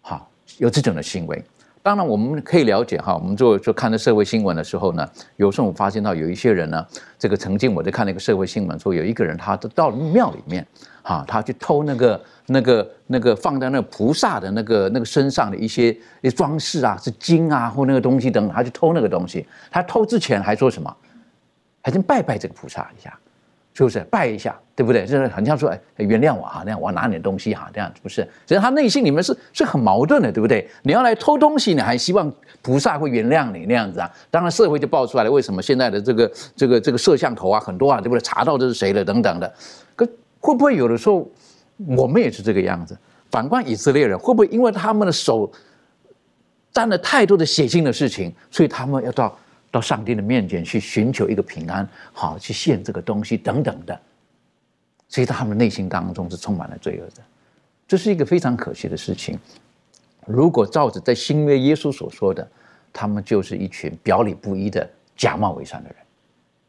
[0.00, 1.40] 好，有这种的行为。
[1.80, 6.84] 当然我们可以了解哈，我们做做看的社会新闻的时候呢，有时候我发现到有一些人呢，
[7.18, 10.66] 这个曾经我在看那个社会新闻说，有一个人他到庙里面，
[11.02, 12.20] 哈，他去偷那个。
[12.52, 19.46] 那个那个放在那个菩萨的那个那个身上的一些一些装饰啊，是金啊或那个东西等等，他去偷那个东西。
[19.70, 20.94] 他偷之前还说什么？
[21.82, 23.18] 还先拜拜这个菩萨一下，
[23.74, 23.98] 是不是？
[24.10, 25.04] 拜一下，对不对？
[25.04, 28.22] 就是很像说，哎，原谅我哈，那样我拿点东西哈，这样不是？
[28.46, 30.70] 其实他内心里面是是很矛盾的，对不对？
[30.82, 34.08] 你要来偷东西，你还希望菩萨会原谅你那样子啊？
[34.30, 38.20] 当然社会就爆出来了，为什么现在的这个这个这个摄像头啊很多啊，对不对？
[38.20, 39.52] 查到这是谁了等等的，
[39.96, 40.06] 可
[40.38, 41.28] 会不会有的时候？
[41.86, 42.96] 我们也是这个样子。
[43.30, 45.50] 反观以色列人，会不会因为他们的手
[46.72, 49.38] 沾了太多的血腥的事情，所以他们要到
[49.70, 53.98] 到上帝的面前去寻求一个平安，好去献这个东西等等的？
[55.08, 57.22] 所以他们内心当中是充满了罪恶的。
[57.86, 59.38] 这是一个非常可惜的事情。
[60.26, 62.46] 如果照着在新约耶稣所说的，
[62.92, 65.96] 他们就是一群表里不一的假冒伪善的人。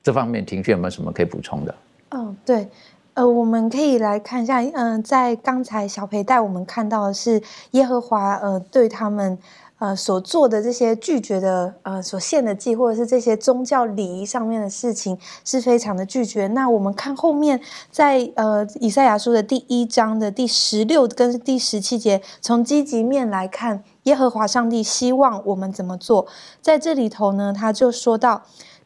[0.02, 1.76] 这方面庭轩有没有什么可以补充的？
[2.10, 2.68] 嗯，对，
[3.16, 7.40] 呃，我们可以来看一下，嗯、在刚才小培带我们看到的是
[7.72, 9.38] 耶和华呃对他们
[9.78, 16.48] 呃所做的这些拒绝的呃所献的祭，或者是这些宗教礼仪上面的事情是非常的拒绝。
[16.48, 26.26] 那我们看后面在呃以赛亚书的第一章的第十六跟第十七节，从积极面来看，耶和华上帝希望我们怎么做，
[26.64, 28.42] 在这里头呢，他就说到。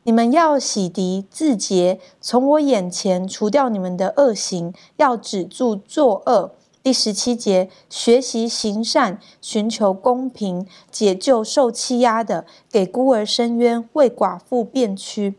[0.08, 6.52] 你们要洗涤自洁，从我眼前除掉你们的恶行，要止住作恶。
[6.82, 15.36] 第十七节，学习行善，寻求公平，解救受欺压的，给孤儿伸冤，为寡妇辩屈。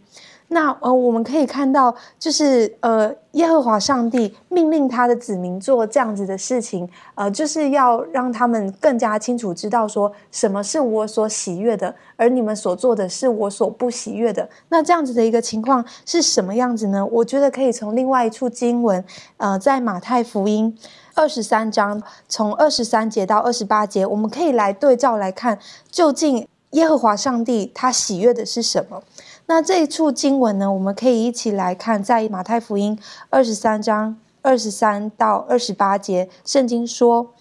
[0.50, 14.48] 那呃，我们可以看到，就是呃，耶和华上帝命令他的子民做这样子的事情，呃，就是要让他们更加清楚知道说什么是我所喜悦的，而你们所做的是我所不喜悦的。
[14.70, 17.04] 那这样子的一个情况是什么样子呢？
[17.04, 19.04] 我觉得可以从另外一处经文，
[19.36, 20.74] 呃，在马太福音
[21.14, 25.58] 二十三章，从二十三节到二十八节，我们可以来对照来看，
[25.90, 29.02] 究竟耶和华上帝他喜悦的是什么。
[29.50, 32.98] 那这一处经文呢，我们可以一起来看，在马太福音
[33.30, 37.32] 二十三章二十三到二十八节，圣经说：“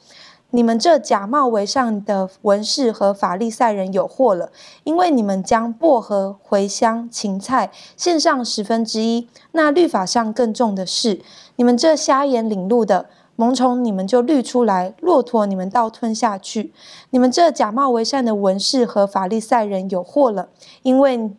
[0.51, 4.49] 你们这假冒为善的文士和法利赛人有祸了，
[4.85, 11.19] 因为你们将薄荷、茴香、芹菜献上十分之一，那律法上更重的是，
[11.57, 13.07] 你们这瞎眼领路的。”
[13.39, 16.73] 萌虫你们就滤出来，骆驼你们倒吞下去。
[17.11, 20.49] 你们这假冒为善的文士和法利赛人有祸了，
[20.81, 21.31] 因为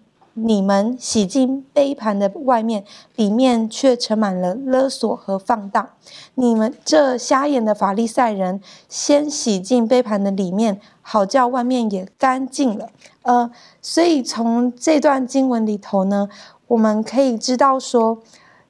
[0.45, 2.85] 你们洗净杯盘的外面，
[3.17, 5.89] 里面却盛满了勒索和放荡。
[6.35, 12.89] 你们这瞎眼的法利赛人，先洗净杯盘的里面，好叫外面也干净了。
[13.23, 13.51] 呃，
[13.83, 16.29] 所以从这段经文里头呢，
[16.67, 18.19] 我们可以知道说，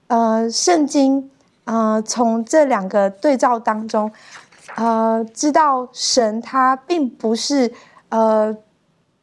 [0.07, 1.31] 呃，圣经，
[1.64, 4.11] 呃，从这两个对照当中，
[4.76, 7.72] 呃，知道神他并不是
[8.09, 8.57] 呃。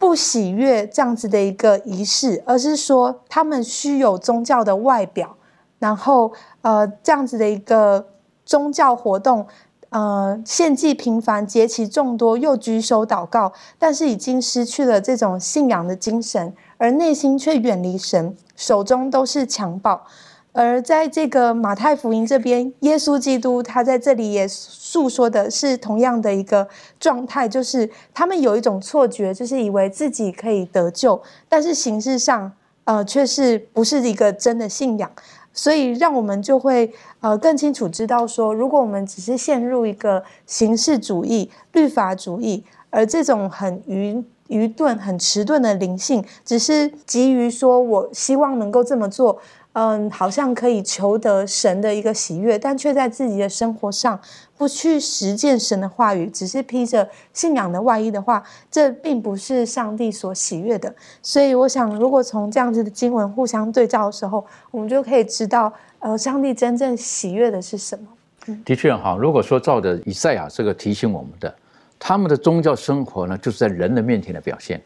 [0.05, 5.35] 不喜悦这样子的一个仪式，而是说他们虚有宗教的外表，
[5.79, 8.05] 然后呃这样子的一个
[8.45, 9.47] 宗教活动，
[9.89, 20.03] 呃献祭频繁，节期众多，又举手祷告，但是已经失去了这种信仰的精神，而内心却远离神，手中都是强暴。
[20.51, 24.47] 而在这个马太福音这边，耶稣基督他在这里也
[24.95, 26.65] 诉说的是同样的一个
[26.97, 32.49] 状态，就是他们有一种错觉，就是以为自己可以得救，但是形式上，
[32.85, 35.11] 呃，却是不是一个真的信仰，
[35.51, 49.41] 所以让我们就会呃更清楚知道说，如果我们只是陷入一个形式主义、律法主义，而这种很愚愚钝、很迟钝的灵性，只是急于说我希望能够这么做。
[49.77, 54.17] 嗯，好像可以求得神的一个喜悦，但却在自己的生活上
[54.57, 60.95] 不去实践神的话语，只是披着信仰的外衣的话，这并不是上帝所喜悦的。
[61.21, 68.55] 所以，我想，如果从这样子的经文互相对照的时候，我们就可以知道，呃，上帝真正喜悦的是什么。
[68.63, 71.53] 的确哈，如果说照着以赛亚这个提醒我们的，
[71.99, 74.81] 他们的宗教生活呢，就是在人的面前的表现。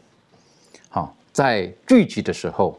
[0.88, 2.76] 好，在聚集的时候。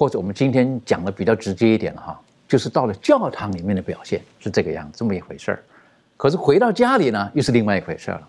[0.00, 5.62] 或者我们今天讲的比较直接一点哈，就是到了教堂里面的表现是这个样，这么一回事儿。
[6.16, 8.26] 可是回到家里呢，又是另外一回事儿了。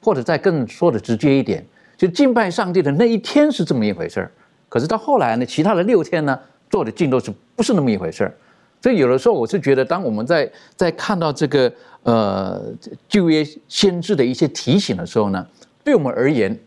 [0.00, 1.62] 或者再更说的直接一点，
[1.94, 4.32] 就敬拜上帝的那一天是这么一回事儿。
[4.66, 8.34] 可是到后来呢，其他的六天呢，做的尽都是不是那么一回事儿。
[8.80, 11.70] 所以有的时候我是觉得，当我们在在看到这个
[12.04, 12.62] 呃
[13.06, 15.46] 旧约先知的一些提醒的时候呢，
[15.84, 16.58] 对我们而言，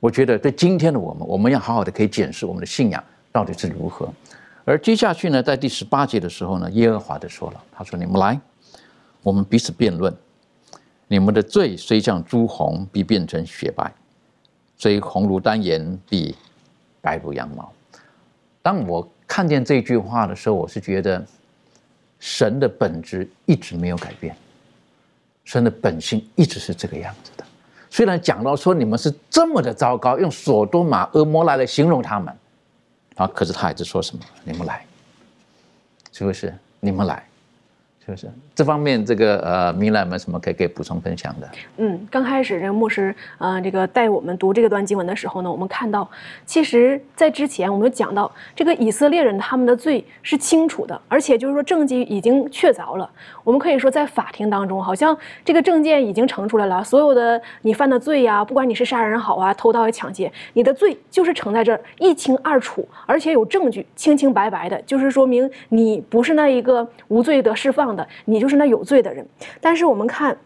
[0.00, 3.00] 我觉得对今天的我们，我们要好好的可以检视我们的信仰。
[3.32, 4.12] 到底是如何？
[4.64, 8.38] 而接下去呢，在第十八节的时候呢，耶和华的说了：“他说，你们来，
[9.22, 10.14] 我们彼此辩论。
[11.08, 13.90] 你们的罪虽像朱红，必变成雪白；
[14.76, 16.36] 虽红如丹颜，必
[17.00, 17.72] 白如羊毛。”
[18.62, 21.26] 当我看见这句话的时候，我是觉得
[22.18, 24.36] 神的本质一直没有改变，
[25.44, 27.44] 神的本性一直是这个样子的。
[27.88, 32.32] 虽然讲到说你们是这么的糟糕，用索多玛、恶魔来来形容他们。
[33.20, 33.26] 啊！
[33.34, 34.24] 可是他还在说什么？
[34.44, 34.86] 你们来，
[36.10, 36.56] 是不是？
[36.80, 37.22] 你们来，
[38.10, 38.32] 是是？
[38.54, 41.48] 这方面这个呃，明兰有没有什么可以给补充分享的？
[41.78, 46.08] 嗯，刚开始这个牧师，呃，这个带我们读这个段经文的时候呢，我们看到，
[46.44, 53.08] 其实，在之前我们讲到，这个以色列人他们的罪是清楚的，而且就是说证据已经确凿了。
[53.44, 69.26] 我们可以说，在法庭当中，好像这个证件已经呈出来了，所有的你犯的罪呀，不管你是杀人好啊，偷盗也抢劫，你的罪就是呈在这儿一清二楚，而且有证据，清清白白的，就是说明你不是那一个无罪得释放的你就是那有罪的人。
[69.60, 70.36] 但是我们看，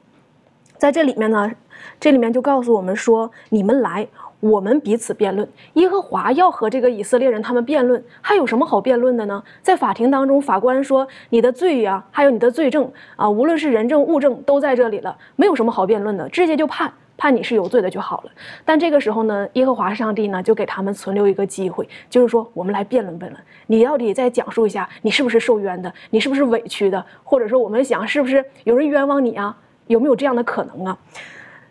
[0.77, 1.51] 在这里面呢，
[1.99, 4.07] 这里面就告诉我们说：“你们来，
[4.41, 5.49] 我们彼此辩论。
[5.75, 9.43] 耶和华要和这个以色列人他们辩论，还有什么好辩论的呢？
[9.63, 18.31] 在法庭当中，法官说你的罪呀，还有你的罪证啊，无论是人证物证都在这里了，没有什么好辩论的，直接就判判你是有罪的就好了。
[18.65, 29.57] 但这个时候呢，耶和华上帝呢就给他们存留一个机会，就是说我们来辩论辩论，你到底再讲述一下，你是不是受冤的，你是不是委屈的，或者说我们想是不是有人冤枉你啊？
[29.87, 30.99] 有没有这样的可能啊？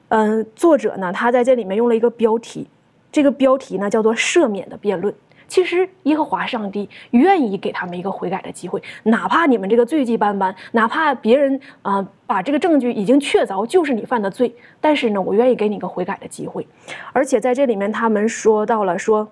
[0.09, 2.67] 嗯，作者呢，他在这里面用了一个标题，
[3.11, 5.13] 这个标题呢叫做“赦免的辩论”。
[5.53, 16.65] 其实耶和华上帝愿意给他们一个悔改的机会，哪怕你们这个罪迹斑斑，哪怕别人啊、把这个证据已经确凿就是你犯的罪，但是呢，我愿意给你一个悔改的机会。
[17.11, 19.29] 而且在这里面，他们说到了说。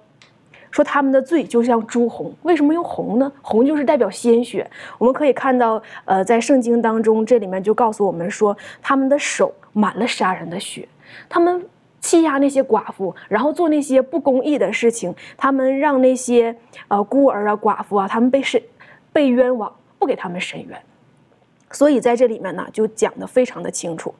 [0.69, 3.29] 说他们的罪就像朱红，为什么用红呢？
[3.41, 4.65] 红就是代表鲜血。
[4.97, 10.87] 我们可以看到，呃，在圣经当中，这里面就告诉我们说，他们的手满了杀人的血，
[11.27, 11.61] 他们
[12.01, 16.53] 欺压那些寡妇，然后做那些不公义的事情，他们让那些
[16.87, 18.61] 呃孤儿啊、寡妇啊，他们被审
[19.13, 20.81] 被冤枉，不给他们伸冤。
[21.69, 24.13] 所以在这里面呢，就讲得非常的清楚。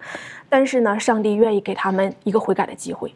[0.48, 3.14] 但是呢，上帝愿意给他们一个悔改的机会，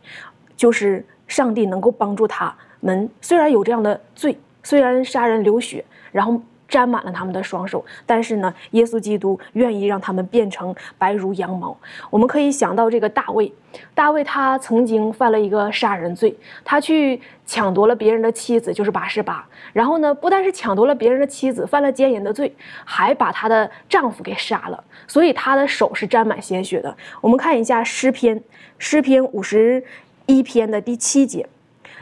[0.58, 3.10] 就是上帝能够帮助他们。
[3.22, 11.78] 虽然有这样的罪，虽然杀人流血，然后沾满了他们的双手，但是呢，耶稣基督愿意让他们变成白如羊毛。
[12.10, 13.52] 我们可以想到这个大卫，
[13.94, 19.48] 大卫他曾经犯了一个杀人罪，他去抢夺了别人的妻子，就是拔示巴。
[19.74, 26.96] 然后呢，不但是抢夺了别人的妻子，犯了奸淫的罪，还把她的丈夫给杀了，所以他的手是沾满鲜血的。
[27.22, 28.42] 我们看一下诗篇，
[28.78, 29.84] 诗篇五十
[30.26, 31.48] 一篇的第七节，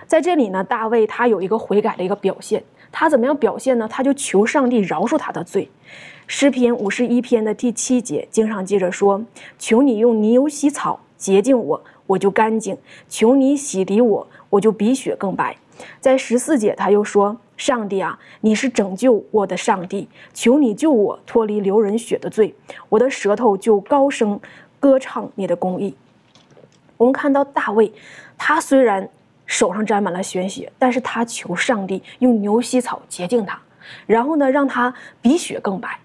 [0.06, 3.88] 在这里呢，大卫他有一个悔改的一个表现，他怎么样表现呢？
[3.90, 5.70] 他就求上帝饶恕他的罪。
[6.28, 9.26] 诗篇五十一篇的第七节，经上接着说
[9.58, 12.76] ：“求你用泥油洗草洁净我，我就干净；
[13.10, 15.58] 求你洗涤我，我就比雪更白。”
[16.00, 22.54] 在十四节，他又说：“上帝啊，你是拯救我的上帝，求你救我脱离流人血的罪，
[22.90, 24.40] 我的舌头就高声
[24.80, 25.96] 歌唱你的公义。”
[26.98, 27.92] 我们看到大卫，
[28.38, 29.10] 他虽然
[29.54, 33.62] 手上沾满了鲜血，但是他求上帝用牛膝草洁净他，
[34.08, 36.00] 然后呢，让他比雪更白。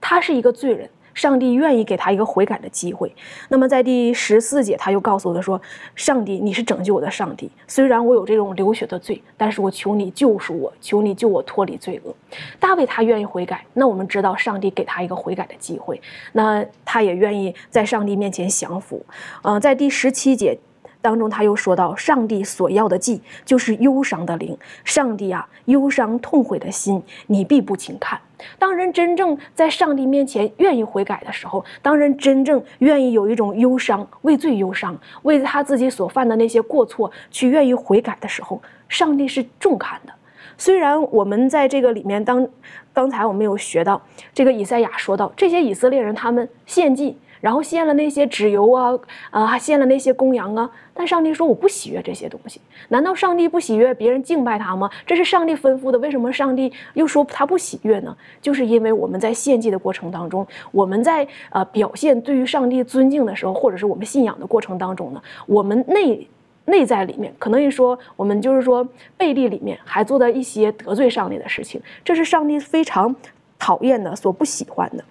[0.00, 3.14] 他是一个罪人，上帝愿意给他一个悔改的机会。
[3.50, 5.60] 那么在第十四节，他又告诉他说
[5.94, 12.12] ：“上帝，你是拯救我的上帝，虽然我有这种流血的罪，但是我求你救赎我，求你救我脱离罪恶。”
[12.58, 16.00] 大卫他愿意悔改，那我们知道上帝给他一个悔改的机会，
[16.32, 19.06] 那他也愿意在上帝面前降服。
[19.42, 20.58] 嗯、在第十七节。
[21.00, 24.56] 当中，他又说到，上帝所要的祭就是忧伤的灵。
[24.84, 28.20] 上帝啊，忧伤痛悔的心，你必不轻看。
[28.58, 40.12] 当人真正在上帝面前愿意悔改的时候，当人真正愿意有一种忧伤，畏罪忧伤，为他自己所犯的那些过错去愿意悔改的时候，上帝是重看的。
[40.56, 42.46] 虽然我们在这个里面当，
[42.92, 44.02] 刚才我们有学到
[44.34, 47.16] 这个以赛亚说到，这些以色列人他们献祭。
[47.40, 48.98] 然后献了那些脂油啊，
[49.30, 50.70] 啊，还献了那些公羊啊。
[50.92, 52.60] 但上帝说我不喜悦这些东西。
[52.88, 54.90] 难道上帝不喜悦别人敬拜他吗？
[55.06, 55.98] 这是上帝吩咐的。
[55.98, 58.16] 为什么上帝又说他不喜悦呢？
[58.42, 66.26] 就是因为我们在献祭的过程当中，我们在呃表现对于上帝尊敬的时候，或者是我们信仰的过程当中呢，我们内
[66.64, 73.14] 内在里面可能一说我们就是说背地里面还做的一些得罪上帝的事情，这是上帝非常
[73.58, 75.04] 讨厌的，所不喜欢的。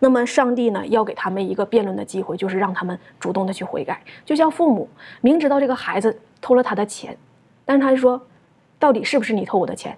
[0.00, 4.00] 那么上帝呢，要给他们一个辩论的机会，就是让他们主动的去悔改。
[4.24, 4.88] 就像父母
[5.20, 7.16] 明知道这个孩子偷了他的钱，
[7.64, 8.20] 但是他就说，
[8.78, 9.96] 到底是不是你偷我的钱？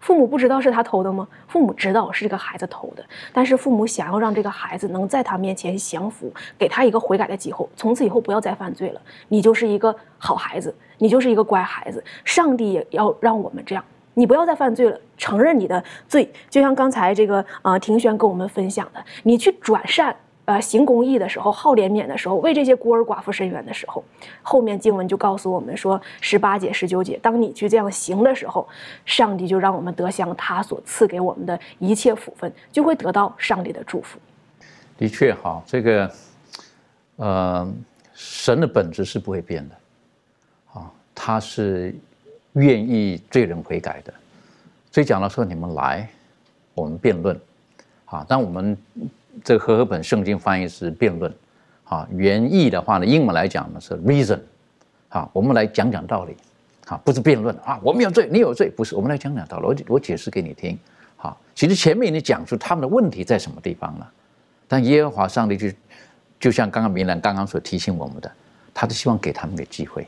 [0.00, 1.28] 父母不知道是他偷的吗？
[1.46, 9.00] 父母知道是这个孩子偷的，但是父母想要让这个孩子能在他面前降服，给他一个悔改的机会，从此以后不要再犯罪了。
[9.28, 12.02] 你就是一个好孩子，你就是一个乖孩子。
[12.24, 13.84] 上帝也要让我们这样。
[14.14, 24.04] 你不要再犯罪了，承认你的罪，就像刚才这个呃庭轩跟我们分享的，你去转善，呃行公义的时候，好怜悯的时候，为这些孤儿寡妇伸冤的时候，
[24.42, 28.68] 后面经文就告诉我们说，十八节、十九节，当你去这样行的时候，
[29.04, 34.18] 上帝就让我们得享他所赐给我们的一切福分，就会得到上帝的祝福。
[34.98, 36.10] 的确，哈，这个，
[37.16, 37.72] 呃，
[38.12, 39.74] 神的本质是不会变的，
[40.74, 41.94] 啊，他是
[42.54, 44.12] 愿意罪人悔改的。
[44.90, 46.08] 所以讲到说，你们来，
[46.74, 47.38] 我们辩论，
[48.04, 48.76] 啊，但我们
[49.42, 51.32] 这个和合本圣经翻译是辩论，
[51.84, 54.38] 啊，原意的话呢，英文来讲呢是 reason，
[55.08, 56.36] 啊，我们来讲讲道理，
[56.86, 57.56] 啊，不是辩论。
[57.64, 60.78] 啊，我们有罪，你有罪，不是，我们来讲讲道理，我我解释给你听，
[61.16, 64.12] 好，其实前面已经讲出他们的问题在什么地方了。
[64.68, 65.68] 但耶和华上帝就，
[66.38, 68.30] 就像刚刚明兰刚刚所提醒我们的，
[68.74, 70.06] 他是希望给他们个机会。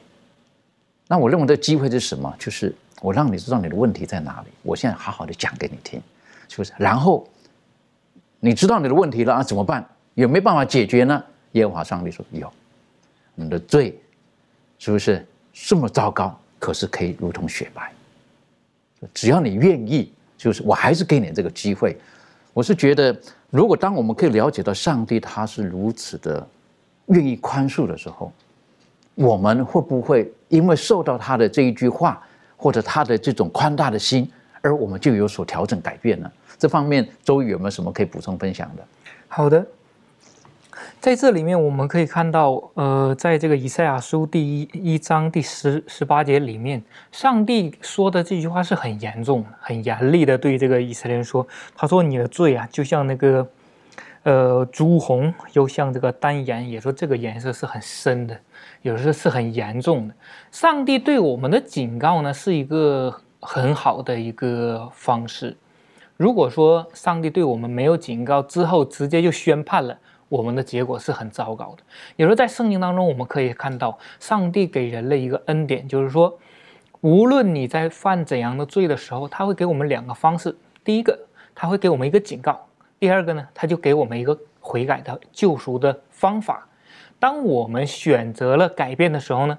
[1.06, 2.34] 那我认为的机会是什么？
[2.38, 6.00] 就是我让你知道你的问题在哪里，我现在好好的讲给你听，
[6.48, 6.72] 是不是？
[6.78, 7.28] 然后
[8.40, 9.42] 你知道你的问题了啊？
[9.42, 9.86] 怎么办？
[10.14, 11.22] 有没有办法解决呢？
[11.52, 12.52] 耶和华上帝说有，
[13.34, 13.98] 你的罪
[14.78, 16.38] 是不是这么糟糕？
[16.58, 17.92] 可是可以如同雪白，
[19.12, 21.96] 只要你愿意，就是我还是给你这个机会。
[22.52, 23.16] 我是觉得。
[23.50, 26.44] 如果当我们可以了解到上帝他是如此的
[27.06, 28.32] 愿意宽恕的时候，
[29.14, 32.22] 我们会不会因为受到他的这一句话，
[32.56, 36.30] 或者他的这种宽大的心，而我们就有所调整改变呢？
[36.58, 38.82] 这方面周瑜有没有什么可以补充分享的？
[39.28, 39.64] 好的。
[41.00, 51.46] 在这里面，我们可以看到，呃，在这个以赛亚书第一一章第十十八节里面，上帝说的这句话是很严重、很严厉的，对这个以色列人说
[51.76, 53.46] ：“他说你的罪啊，就像那个，
[54.24, 58.38] 呃，朱红，又像这个丹颜，也说这个颜色是很深的，
[58.82, 60.14] 有时候是很严重的。”
[60.50, 65.56] 上帝对我们的警告呢，是一个很好的一个方式。
[66.16, 69.98] 如果说上帝对我们没有警告之后，直接就宣判了。
[70.30, 71.82] 我们的结果是很糟糕的。
[72.16, 76.38] 有时候在圣经当中，我们可以看到上帝给人类一个恩典，就是说，
[77.02, 81.16] 无论你在犯怎样的罪的时候，他会给我们两个方式：第一个，
[81.54, 82.54] 他会给我们一个警告；
[83.04, 86.66] 第二个呢，他就给我们一个悔改的救赎的方法。
[87.18, 89.58] 当我们选择了改变的时候呢，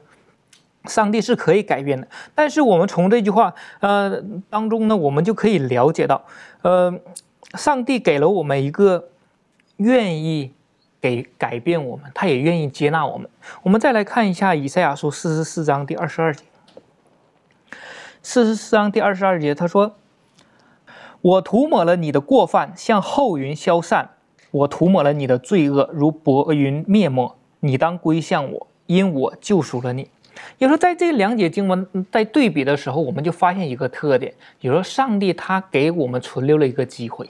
[0.85, 2.07] 上帝是可以改变的。
[2.33, 4.19] 但是我们从这句话呃
[4.49, 6.25] 当中呢，我们就可以了解到，
[6.63, 6.91] 呃，
[7.53, 9.09] 上帝给了我们一个
[9.77, 10.51] 愿意。
[11.01, 13.29] 给改变我们，他也愿意接纳我们。
[13.61, 16.43] 我们再来看一下以赛亚书四十四章第二十二节。
[18.23, 19.97] 四十四章第二十二节，他说
[21.25, 24.05] ：“我涂抹了你的过犯，像后云消散；
[24.51, 27.35] 我涂抹了你的罪恶，如薄云灭没。
[27.61, 30.07] 你当归向我，因我救赎了你。”
[30.59, 37.27] 有时候在这两节经文在对比的时候，我们就发现一个特点：有时候上帝他给我们存留了一个机会。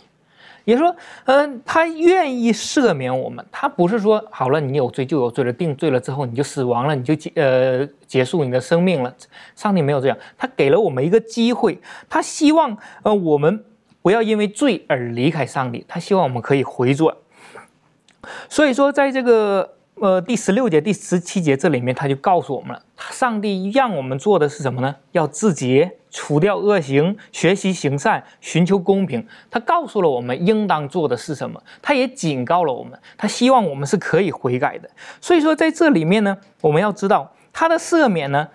[0.66, 0.93] 也就说，
[1.24, 9.16] 嗯，他愿意赦免我们，他不是说好了，你有罪就有罪了，定罪了之后你就死亡了，你就结呃结束你的生命了。
[9.56, 11.80] 上帝没有这样，他给了我们一个机会，
[12.10, 13.64] 他希望呃我们
[14.06, 17.18] 不要因为罪而离开上帝，他希望我们可以回转。
[18.47, 19.72] 所以说，在这个。
[20.01, 24.93] 呃，第十六节、第十七节这里面，他就告诉我们了，上帝让我们做的是什么呢？
[25.14, 29.26] 要自洁，除掉恶行，学习行善，寻求公平。
[29.49, 34.89] 他告诉了我们应当做的是什么，他也警告了我们，他希望我们是可以悔改的。
[35.22, 38.49] 所以说，在这里面呢，我们要知道他的赦免呢，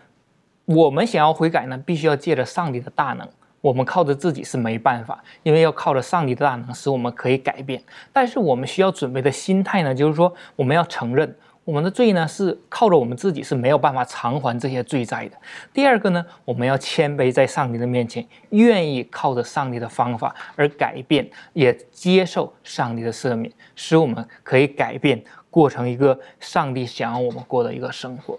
[0.67, 3.27] 我们想要悔改呢，必须要借着上帝的大能。
[3.61, 7.83] 我们靠着自己是没办法，因为要靠着上帝的大能使我们可以改变。
[8.13, 15.37] 但是我们需要准备的心态呢，就是说我们要承认我们的罪呢是靠着我们自己是没有办法偿还这些罪债的。
[15.75, 28.39] 第二个呢，我们要谦卑在上帝的面前，愿意靠着上帝的方法而改变，也接受上帝的赦免，使我们可以改变，过成一个上帝想要我们过的一个生活。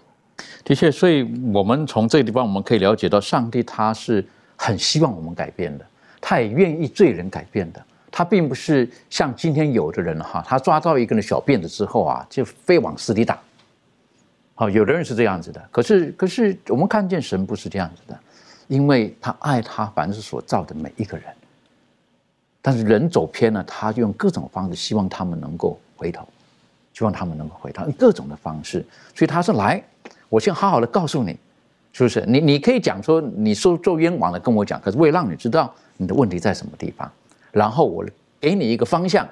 [0.64, 1.22] 的确，所以
[1.54, 4.26] 我们从这个地方我们可以了解到，上帝他是。
[4.64, 5.84] 很希望我们改变的，
[6.20, 7.84] 他也愿意罪人改变的。
[8.12, 13.36] 他并不是像今天有的人哈，他抓到一个人小辫子之后啊，就非往死里打。
[14.54, 15.60] 好，有的人是这样子的。
[15.72, 18.16] 可是，可是我们看见神不是这样子的，
[18.68, 21.26] 因为他爱他凡是所造的每一个人。
[22.60, 26.24] 但是人走偏了，他就用各种方式希望他们能够回头，
[26.92, 28.86] 希望他们能够回头，用各种的方式。
[29.12, 29.82] 所以他说：“来，
[30.28, 31.36] 我先好好的告诉你。”
[31.92, 32.24] 是不是？
[32.26, 37.10] 你你可以讲说你受做冤枉的跟我讲，可是为了让你知道你的问题在什么地方，
[37.50, 38.04] 然后我
[38.40, 39.28] 给你一个方向，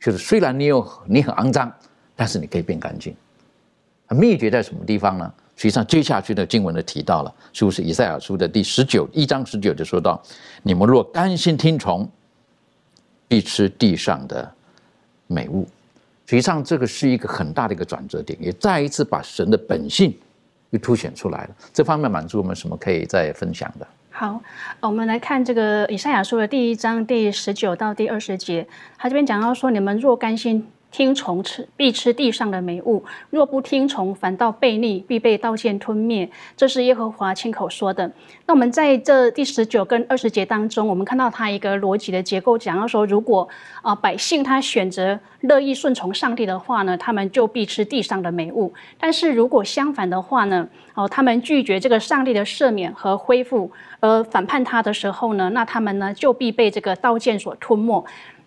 [0.00, 1.72] 就是虽然你有你很肮脏，
[2.14, 3.14] 但是你可以变干净。
[4.10, 5.32] 秘诀在什么地方呢？
[5.56, 7.80] 实际上接下去的经文都提到了，是不是？
[7.80, 10.20] 以赛亚书的第十九一章十九就说到：
[10.62, 12.08] 你们若甘心听从，
[13.28, 14.52] 必吃地上的
[15.26, 15.64] 美物；
[16.26, 20.12] 实际上这个是一个很大的一个转折点，也再一次把神的本性
[20.74, 21.50] 又凸显出来了。
[21.72, 23.86] 这方面满足我们什么可以再分享的？
[24.10, 24.40] 好，
[24.80, 28.66] 我们来看这个以赛亚书的第一章第十九到第二十节，
[28.98, 30.66] 他这边讲到说：你们若干心。
[30.94, 36.30] 听从吃必吃地上的美物，若不听从，反倒悖逆，必被刀剑吞灭。
[36.56, 38.08] 这是耶和华亲口说的。
[38.46, 43.48] 那我们在这第十九跟二十节当中，我们看到他一个逻辑的结构，讲到说，如果
[43.82, 53.68] 啊百姓他选择乐意顺从上帝的话呢，他们就必吃地上的美物；但是如果相反的话呢，哦，他们拒绝这个上帝的赦免和恢复，
[53.98, 58.04] 而反叛他的时候呢，那他们呢就必被这个刀剑所吞没。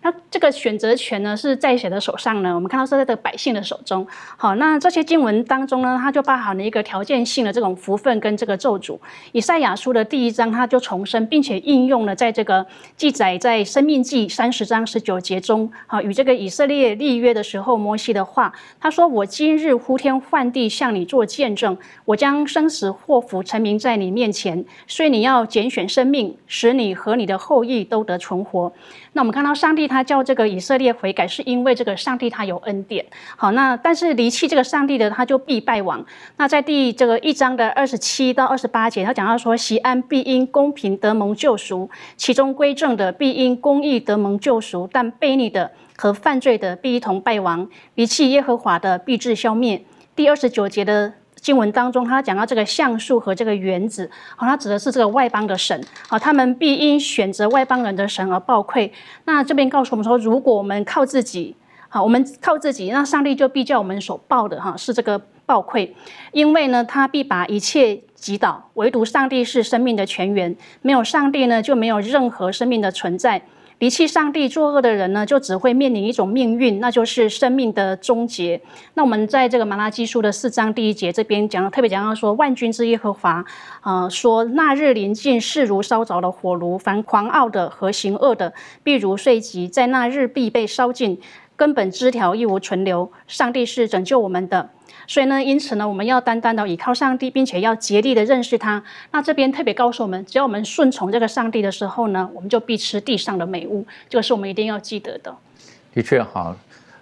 [0.08, 2.54] 那这个选择权呢是在谁的手上呢？
[2.54, 4.06] 我们看到是在这个百姓的手中。
[4.38, 8.98] 好，那这些经文当中呢，它就包含了一个条件性的这种福分跟这个咒诅。
[9.32, 18.50] 以赛亚书的第一章，它就重申并且应用了在这个记载在生命记三十章十九节中，好，与这个以色列立约的时候摩西的话，
[18.80, 28.72] 他说：“我今日呼天唤地向你做见证，我将生死祸福陈明在你面前，所以你要拣选生命，使你和你的后裔都得存活。”
[29.14, 33.04] 那我们看到上帝他他叫这个以色列悔改，是因为这个上帝他有恩典。
[33.36, 36.06] 好，那但是离弃这个上帝的，他就必败亡。
[36.36, 49.82] 那在第这个一章的二十七到二十八节，他讲到说，西安必因公平得蒙救赎，其中归正的必因公义得蒙救赎，但悖逆的和犯罪的必一同败亡，离弃耶和华的必致消灭。
[50.14, 51.14] 第二十九节的。
[51.40, 58.92] 经文当中，他讲到这个橡树和这个园子，好，他指的是这个外邦的神，好，他们必因选择外邦人的神而暴愧。
[59.24, 61.56] 那这边告诉我们说，如果我们靠自己，
[61.88, 65.94] 好，我们靠自己，那上帝就必叫我们所报的哈是这个暴愧，
[66.32, 73.42] 因为呢，他必把一切击倒，唯独上帝是生命的泉源，没有上帝呢，就没有任何生命的存在。
[73.78, 78.60] 离弃上帝作恶的人呢，就只会面临一种命运，那就是生命的终结。
[78.94, 83.44] 那我们在这个马拉基书的四章第一节这边讲，特别讲到说，万军之耶和华，
[83.84, 88.52] 呃，说那日临近，势如烧着的火炉，凡狂傲的和行恶的，
[88.82, 91.20] 必如睡寂，在那日必被烧尽，
[91.54, 93.12] 根本枝条亦无存留。
[93.28, 94.70] 上帝是拯救我们的。
[95.08, 98.80] 所以呢，因此呢，我们要单单的倚靠上帝，并且要竭力的认识他。
[99.10, 103.86] 那这边特别告诉我们，只要我们顺从这个上帝的时候呢，我们就必吃地上的美物。
[104.10, 105.34] 这个是我们一定要记得的。
[105.94, 106.54] 的确好，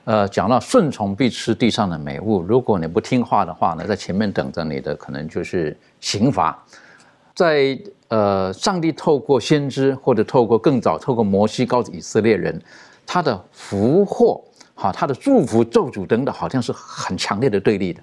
[0.05, 6.57] 呃，讲到顺从必吃地上的美物，如果你不听话的话呢，在前面等着你的可能就是刑罚。
[7.35, 7.77] 在
[8.07, 12.63] 呃，上帝透过先知或者透过更早透过摩西告诉以色列人，
[13.05, 14.41] 他的福祸。
[14.79, 18.03] 好，他的祝福、咒诅等等，好像是很强烈的对立的，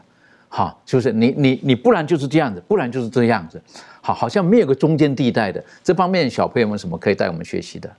[0.49, 3.61] 好，就是你、你、你，不然就是这样子，不然就是这样子，
[4.01, 5.63] 好，好像没有个中间地带的。
[5.83, 7.89] 这方面，小朋友们什么可以带我们学习的？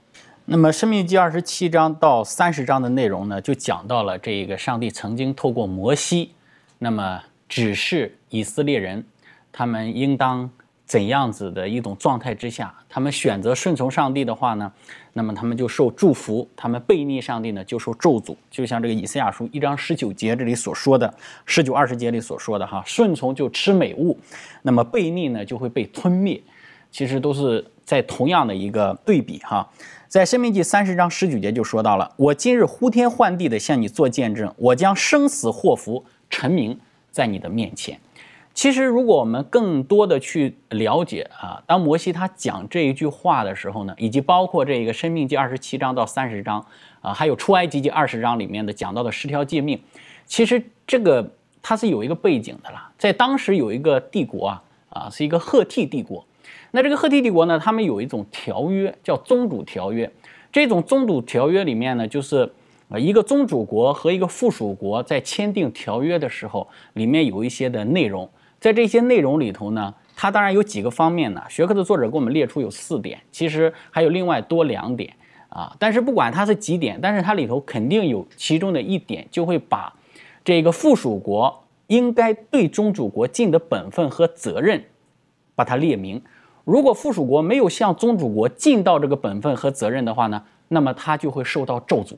[0.43, 6.33] 那么，《生命记》二十七章到三十章的内容呢，就讲到了这个上帝曾经透过摩西，
[6.79, 9.05] 那么指示以色列人，
[9.51, 10.51] 他们应当。
[10.85, 14.71] 怎样子的一种状态之下，他们选择顺从上帝的话呢？
[15.13, 18.35] 那么他们就受祝福；他们背逆上帝呢，就受咒诅。
[18.51, 21.11] 就像这个以赛亚书一章十九节这里所说的，
[21.45, 24.17] 十九二十节里所说的哈，顺从就吃美物，
[24.61, 26.41] 那么背逆呢就会被吞灭。
[26.91, 29.67] 其实都是在同样的一个对比哈。
[30.07, 36.79] 在生命记三十章十九节就说到了：“我今日呼天唤地的向你做见证，我将生死祸福陈明
[37.11, 37.99] 在你的面前。”
[38.55, 46.65] 其实，如果我们更多的去了解啊，当摩西他讲这一句话的时候呢，以及包括这个《生命记》二十七章到三十章
[47.01, 49.77] 啊，还有《出埃及记》二十章里面的讲到的十条诫命，
[50.25, 51.29] 其实这个
[51.61, 52.89] 它是有一个背景的啦。
[52.97, 56.25] 在当时有一个帝国啊啊，是一个赫梯帝国。
[56.71, 60.09] 那这个赫梯帝国呢，他们有一种条约叫宗主条约。
[60.53, 62.49] 这种宗主条约里面呢，就是
[62.87, 68.29] 啊一个宗主国和一个附属国在签订条约的时候，里面有一些的内容。
[68.59, 71.43] 在这些内容里头呢，它当然有几个方面呢。
[71.49, 75.13] 学科的作者给我们列出有四点，其实还有另外多两点
[75.49, 75.75] 啊。
[75.77, 79.93] 但是不管它是几点，但是它里头肯定有其中的一点，就会把
[80.43, 84.83] 这个附属国应该对宗主国尽的本分和责任，
[85.53, 86.21] 把它列明。
[86.63, 92.15] 如果附属国没有向宗主国尽到这个本分和责任的话呢，那么它就会受到咒诅。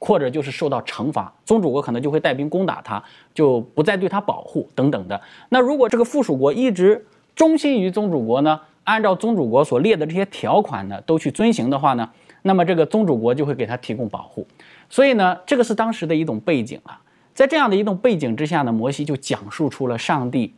[0.00, 3.00] 或者就是受到惩罚，宗主国可能就会带兵攻打他，
[3.34, 5.20] 就不再对他保护等等的。
[5.50, 12.10] 那如果这个附属国一直忠心于宗主国呢，按照宗主国所列的这些条款呢，都去遵行的话呢，
[12.42, 14.46] 那么这个宗主国就会给他提供保护。
[14.88, 16.98] 所以呢，这个是当时的一种背景啊。
[17.34, 20.54] 在这样的一种背景之下呢，摩西就讲述出了上帝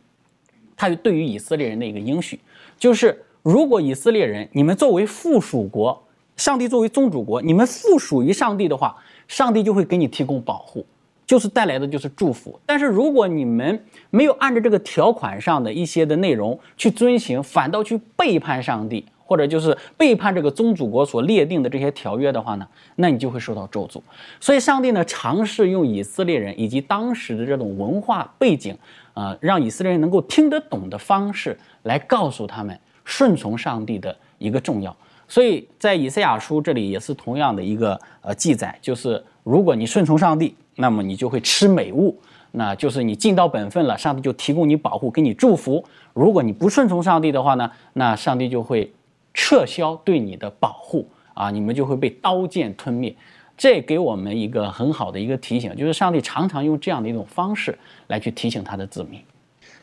[0.77, 2.39] 他对于以色列人的一个应许，
[2.79, 6.01] 就是如果以色列人你们作为附属国，
[6.37, 8.95] 上帝作为宗主国，你们附属于上帝的话。
[9.27, 10.85] 上帝就会给你提供保护，
[11.25, 12.59] 就是带来的就是祝福。
[12.65, 19.05] 但是如果你们没有按照这个条款上的一些的内容去遵行，反倒去背叛上帝。
[19.25, 22.67] 或者就是背叛这个宗主国所列定的这些条约的话呢，
[22.97, 23.99] 那你就会受到咒诅。
[24.39, 28.77] 所以上帝呢，尝试用以色列人以及当时的这种文化背景，
[29.13, 34.95] 呃，让以色列人能够听得懂的方式来告诉他们顺从上帝的一个重要。
[35.27, 42.19] 所以在以赛亚书这里也是同样的一个呃记载，就是如果你顺从上帝，那么你就会吃美物，
[42.51, 45.83] 那就是你尽到本分了，上帝就提供你保护，给你祝福。
[46.13, 48.91] 如果你不顺从上帝的话呢，那上帝就会。
[49.35, 53.15] 撤销对你的保护啊，你们就会被刀剑吞灭。
[53.57, 57.75] 这给我们一个很好的一个提醒，就是上帝常常用这样的一种方式
[58.09, 59.19] 来去提醒他的子民。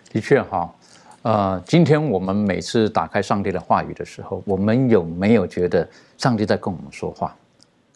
[0.09, 0.72] 的确哈，
[1.23, 7.37] 呃，今天我们每次打开上帝的话语的时候，我们有没有觉得上帝在跟我们说话？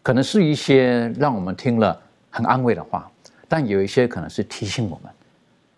[0.03, 1.99] 可能是一些让我们听了
[2.29, 3.11] 很安慰的话，
[3.49, 5.13] 但有一些可能是提醒我们，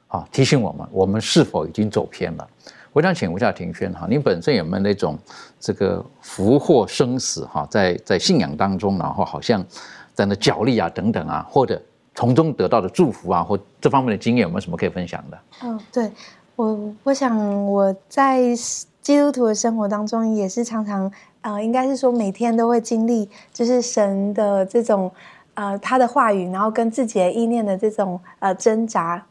[0.09, 2.49] 啊，提醒我们我们是否已经走偏了。
[2.93, 5.17] 我想请问一下庭轩哈，你本身有没有那种
[5.61, 9.65] 这个福祸生死哈，在在信仰当中，然后好像
[10.13, 11.81] 在那角力啊等等啊，或者
[12.15, 15.39] 从中得到的祝福啊，或这方面的经验有没有什么可以分享的？
[15.63, 16.11] 嗯，对
[16.57, 18.41] 我，我想我在
[19.01, 21.11] 基督徒的生活当中也是常常
[21.43, 25.11] 呃，应该是说每天都会经历，就是神的这种
[25.55, 29.25] 呃他的话语，然后跟自己的意念的这种呃挣扎。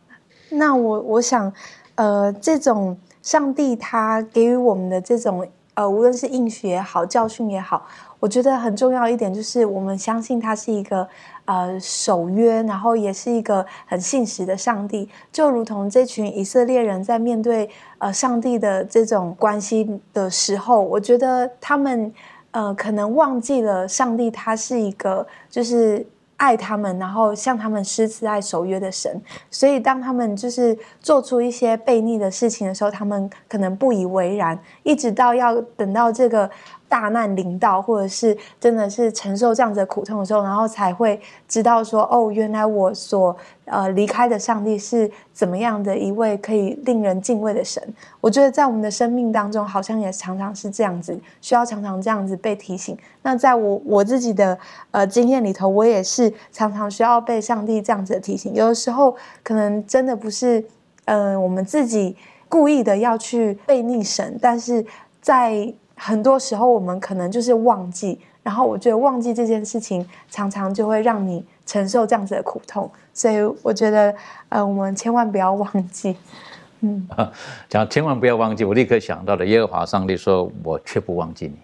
[0.51, 1.51] 那我我想
[1.95, 2.97] 呃这种。
[3.25, 7.83] 上帝他给予我们的这种呃，无论是应许也好，教训也好，
[8.25, 11.07] 我觉得很重要一点就是我们相信他是一个
[11.45, 15.07] 呃守约，然后也是一个很信实的上帝。
[15.31, 17.69] 就如同这群以色列人在面对
[17.99, 22.11] 呃上帝的这种关系的时候，我觉得他们
[22.49, 26.03] 呃可能忘记了上帝他是一个就是。
[26.37, 29.21] 爱他们，然后向他们施慈爱、守约的神。
[29.49, 36.51] 所以，当他们就是做出一些悖逆的事情的时候，他们可能不以为然，一直到要等到这个。
[36.87, 47.81] 大难临到，或者是真的是承受这样子的苦痛的时候，然后才会知道说，哦，原来我所呃离开的上帝是怎么样的一位可以令人敬畏的神。
[48.21, 52.97] 我觉得在我们的生命当中，好像也常常是这样子，需要常常这样子被提醒。
[53.23, 54.57] 那在我我自己的
[54.91, 58.53] 呃经验里头，我也是常常需要被上帝这样子的提醒。
[58.53, 60.63] 有的时候可能真的不是
[61.05, 62.15] 嗯我们自己
[62.47, 64.85] 故意的要去背逆神，但是
[65.19, 72.89] 在很多时候，我们可能就是忘记，然后我觉得忘记这件事情，常常就会让你承受这样子的苦痛。
[73.13, 74.15] 所以我觉得，
[74.49, 76.15] 呃，我们千万不要忘记。
[76.81, 77.07] 嗯，
[77.69, 81.55] 讲千万不要忘记，我立刻想到了耶和华上帝说：“我却不忘记你。”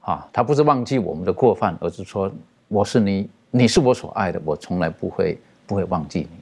[0.00, 2.30] 啊，他不是忘记我们的过犯，而是说
[2.68, 6.40] 我是你，你是我所爱的，我从来不会不会忘记你。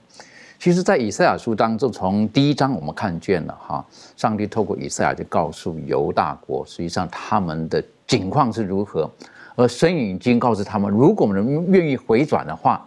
[0.59, 3.85] 其实，在以赛亚书当中，从第一章我们看见了哈，
[4.17, 9.09] 上帝透过以赛亚就告诉犹大国，实际上他们的境况是如何，
[9.55, 12.85] 而神已经告诉他们，如果我们愿意回转的话，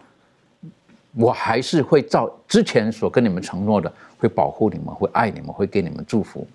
[1.14, 6.46] 我还是会照之前所跟你们承诺的，会保护你们，会爱你们，会给你们祝福。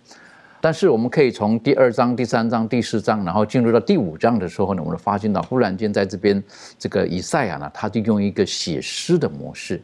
[0.61, 6.43] 但是，我们可以从第二章、第三章、第四章，然后进入到第五章的时候呢，我们发现到，忽然间在这边，
[6.77, 9.81] 这个以赛亚呢，他就用一个写诗的模式。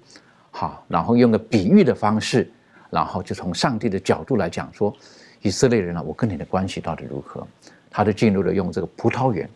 [0.52, 2.52] 好，然后用个比喻的方式，
[2.90, 4.94] 然后就从上帝的角度来讲说，
[5.42, 7.48] 以色列人啊，我跟你的关系到底如何？
[7.90, 9.50] 他就进入了用这个葡萄园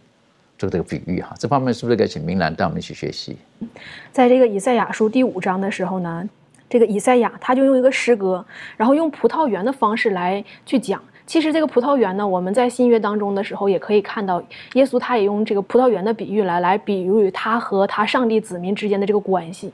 [0.58, 1.36] 做这个比喻哈。
[1.38, 3.38] 这方面是不是该请明兰带我们一起学习？
[4.12, 6.28] 在这个以赛亚书第五章的时候呢，
[6.70, 8.46] 这个以赛亚他就用一个诗歌，
[8.78, 11.02] 然后用葡萄园的方式来去讲。
[11.26, 14.42] 其实这个葡萄园呢，我们在新约当中的时候也可以看到，
[14.74, 19.74] 耶稣他也用这个葡萄园的比喻来来比喻他和他上帝子民之间的这个关系。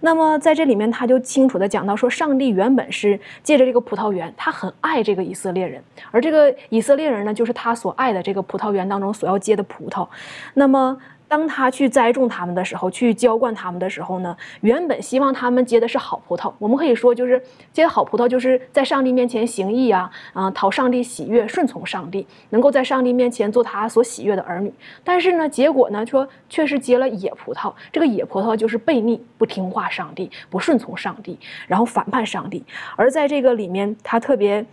[0.00, 10.06] 那么在这里面，他就清楚的讲到说，上帝原本是借着这个葡萄园，他很爱这个以色列人，而这个以色列人呢，就是他所爱的这个葡萄园当中所要结的葡萄。
[10.54, 10.96] 那么。
[11.32, 16.52] 当他去栽种他们的时候，去浇灌他们的时候呢，原本希望他们结的是好葡萄。
[16.58, 24.70] 我们可以说，就是结好葡萄，就是在上帝面前行义啊，啊，讨上帝喜悦，顺从上帝，能够在上帝面前做他所喜悦的儿女。
[25.02, 27.72] 但是呢，结果呢，说却是结了野葡萄。
[27.90, 32.62] 这个野葡萄就是悖逆，不听话上帝，不顺从上帝，然后反叛上帝。
[32.94, 34.66] 而在这个里面，他特别。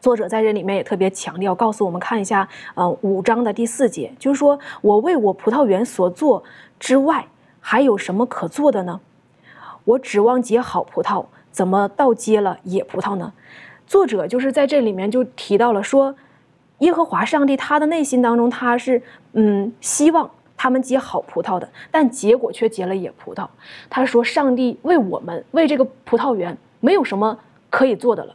[0.00, 6.44] 作者在这里面也特别强调，告诉我们看一下，呃，五章的第四节，就是说我为我葡萄园所做
[6.78, 7.26] 之外，
[7.60, 9.00] 还有什么可做的呢？
[9.84, 13.32] 我指望结好葡萄，怎么倒结了野葡萄呢？
[13.86, 16.14] 作者就是在这里面就提到了说，
[16.78, 23.48] 耶和华上帝他的内心当中，他是嗯希望他们结好葡萄的，但结果却结了野葡萄。
[23.90, 27.38] 他说：“上帝为我们为这个葡萄园没有什么
[27.70, 28.34] 可以做的了。”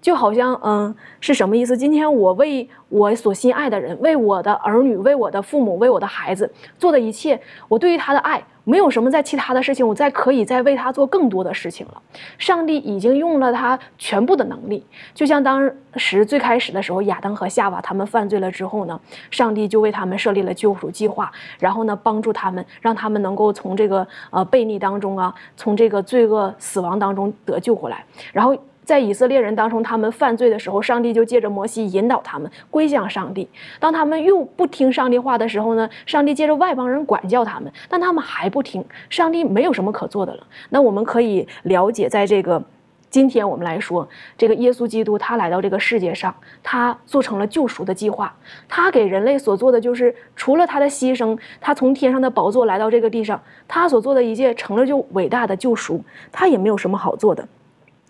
[0.00, 1.76] 就好像，嗯，是什么意思？
[1.76, 12.00] 今天我为我所心爱的人，为我的儿女，为我的父母，为我的孩子做的一切，我对于他的爱，没有什么在其他的事情，我再可以再为他做更多的事情了。
[12.38, 18.98] 上帝已经用了他全部的能力，就像当时最开始的时候，亚当和夏娃他们犯罪了之后呢，
[19.32, 28.56] 上帝就为他们设立了救赎计划，然后呢，帮助他们，让他们能够从这个呃悖逆当中啊，从这个罪恶死亡当中得救回来，然后。
[28.88, 33.46] 在以色列人当中，他们犯罪的时候，上帝就借着摩西引导他们归向上帝。
[33.78, 40.46] 当他们又不听上帝话的时候呢，上帝借着外邦人管教他们，但他们还不听，上帝没有什么可做的了。
[40.70, 42.64] 那我们可以了解，在这个
[43.10, 44.08] 今天我们来说，
[44.38, 48.34] 这个耶稣基督他来到这个世界上，他做成了救赎的计划。
[48.70, 57.46] 他给人类所做的就是，除了他的牺牲，他从天上的宝座来到这个地上，他所做的一切成了就伟大的救赎，他也没有什么好做的。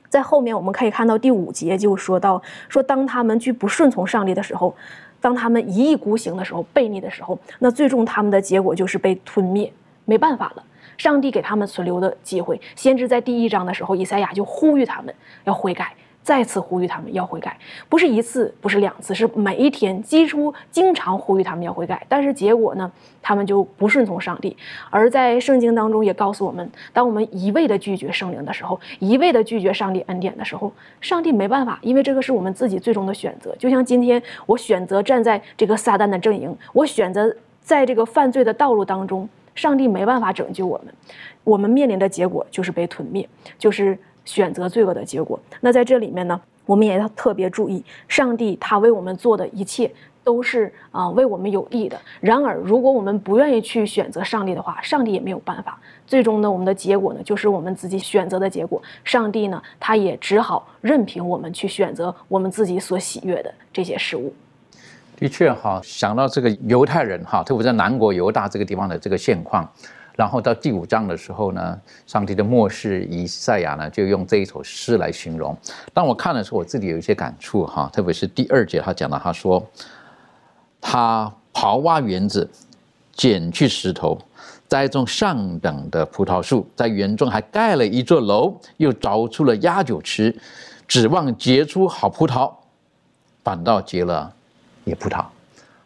[0.08, 4.74] 在后面我们可以看到第五节就说到说，当他们去不顺从上帝的时候，
[5.20, 9.72] 当他们一意孤行的时候，悖逆的时候，那最终他们的结果就是被吞灭，
[10.04, 10.62] 没办法了。
[10.96, 15.94] 上帝给他们存留的机会，先知在第一章的时候，以赛亚就呼吁他们要悔改。
[16.28, 17.56] 再次呼吁他们要悔改，
[17.88, 22.04] 不是一次，不是两次，是每一天，几乎经常呼吁他们要悔改。
[22.06, 24.54] 但是结果呢，他们就不顺从上帝。
[24.90, 30.70] 而在圣经当中也告诉我们，当我们一味的拒绝圣灵的时候，一味的拒绝上帝恩典的时候，
[31.00, 33.56] 上帝没办法，因为这个是我们自己最终的选择。
[33.58, 40.92] 就像今天我选择站在这个撒旦的阵营，我选择在这个犯罪的道路当中，上帝没办法拯救我们，
[41.42, 43.26] 我们面临的结果就是被吞灭，
[43.58, 43.98] 就是。
[44.28, 45.40] 选择罪恶的结果。
[45.62, 49.90] 那在这里面呢，我们也要特别注意，上帝他为我们做的一切
[50.22, 51.98] 都是啊为我们有益的。
[52.20, 55.80] 然而，如果我们不愿意去选择上帝的话，上帝也没有办法。
[56.06, 58.82] 最终呢，我们的结果呢，就是我们自己选择的结果。
[59.02, 64.32] 上帝呢，他也只好任凭我们去选择我们自己所喜悦的这些事物。
[65.16, 69.66] 的确哈，想到这个犹太人哈，特别在南国犹大这个地方的这个现况。
[70.18, 75.56] 然后到第五章的时候呢，上帝的末世以赛亚呢就用这一首诗来形容。
[75.94, 79.64] 当我看的时候，我自己有一些感触哈，特别是第二节他讲到，他说
[80.80, 82.50] 他刨挖园子，
[83.12, 84.18] 捡去石头，
[84.66, 90.36] 栽种上等的葡萄树，在园中还盖了一座楼，又凿出了压酒池，
[90.88, 92.52] 指望结出好葡萄，
[93.44, 94.34] 反倒结了
[94.82, 95.24] 野葡萄。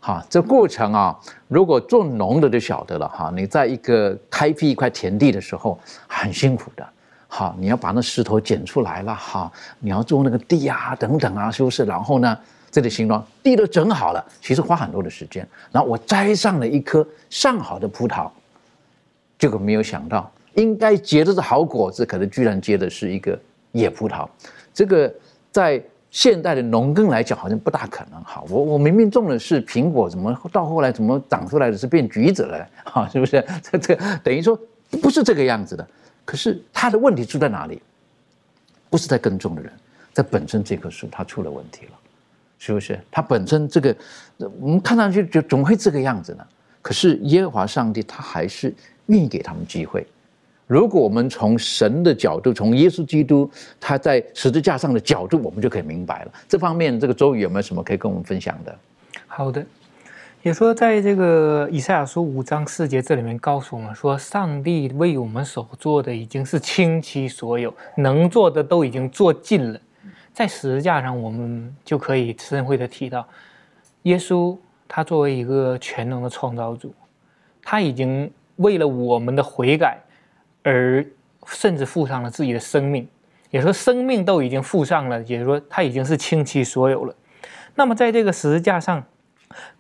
[0.05, 3.33] 哈，这过程啊，如果做农的就晓得了哈。
[3.37, 5.79] 你在一个开辟一块田地的时候，
[6.09, 6.85] 很辛苦的。
[7.29, 11.85] 哈，你要把那石头捡出来了哈，你要做那个地啊，等等啊，是不是？
[11.85, 12.37] 然后呢，
[12.69, 15.49] 这里形状地都整好了，其实花很多的时间。
[15.71, 18.29] 然后我栽上了一颗上好的葡萄，
[19.39, 23.39] 结果没有想到，应该结的是好果子，可能居然结的是一个
[23.71, 24.27] 野葡萄。
[24.75, 25.15] 这个
[25.53, 25.81] 在。
[26.13, 28.23] 现代的农耕来讲，好像不大可能。
[28.23, 32.69] 哈，我我明明种的是苹果，怎么到后来怎么长出来的是变橘子了？
[32.85, 33.45] 哈，是不是？
[33.61, 34.57] 这这等于说
[35.03, 35.85] 不是这个样子的。
[36.25, 37.83] 可是他的问题出在哪里？
[38.91, 39.73] 不是在耕种的人，
[40.13, 41.93] 在本身这棵树它出了问题了，
[42.59, 43.01] 是不是？
[43.11, 43.97] 它本身这个
[44.61, 46.47] 我们看上去就总会这个样子呢？
[46.83, 48.75] 可是耶和华上帝他还是
[49.07, 50.07] 愿意给他们机会。
[50.73, 56.33] 如果我们从神的角度，从耶稣基督他在十字架上的角度，我们就可以明白了。
[56.49, 58.75] 这方面，这个周宇有没有什么可以跟我们分享的？
[59.27, 59.63] 好的，
[60.43, 69.79] 也说在这个以赛亚书五章四节这里面告诉我们说，上帝为我们所做的已经是倾其所有，能做的都已经做尽了。
[70.33, 73.29] 在十字架上，我们就可以深会的提到，
[74.05, 74.57] 耶稣
[74.89, 76.95] 他作为一个全能的创造主，
[77.63, 79.99] 他已经为了我们的悔改。
[80.63, 81.05] 而
[81.47, 83.07] 甚至付上了自己的生命，
[83.51, 87.15] 也说生命都已经付上了，也说他已经是倾其所有了。
[87.75, 89.03] 那么在这个十字架上，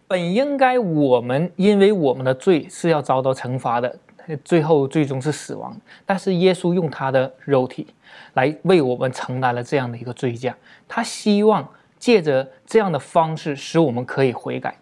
[0.08, 3.96] 本应该我们因为我们的罪是要遭到惩罚的，
[4.44, 5.76] 最后最终是死亡。
[6.04, 7.86] 但是耶稣用他的肉体
[8.34, 10.56] 来为我们承担了这样的一个罪价，
[10.88, 11.66] 他希望
[11.98, 14.76] 借着这样的方式使我们可以悔改。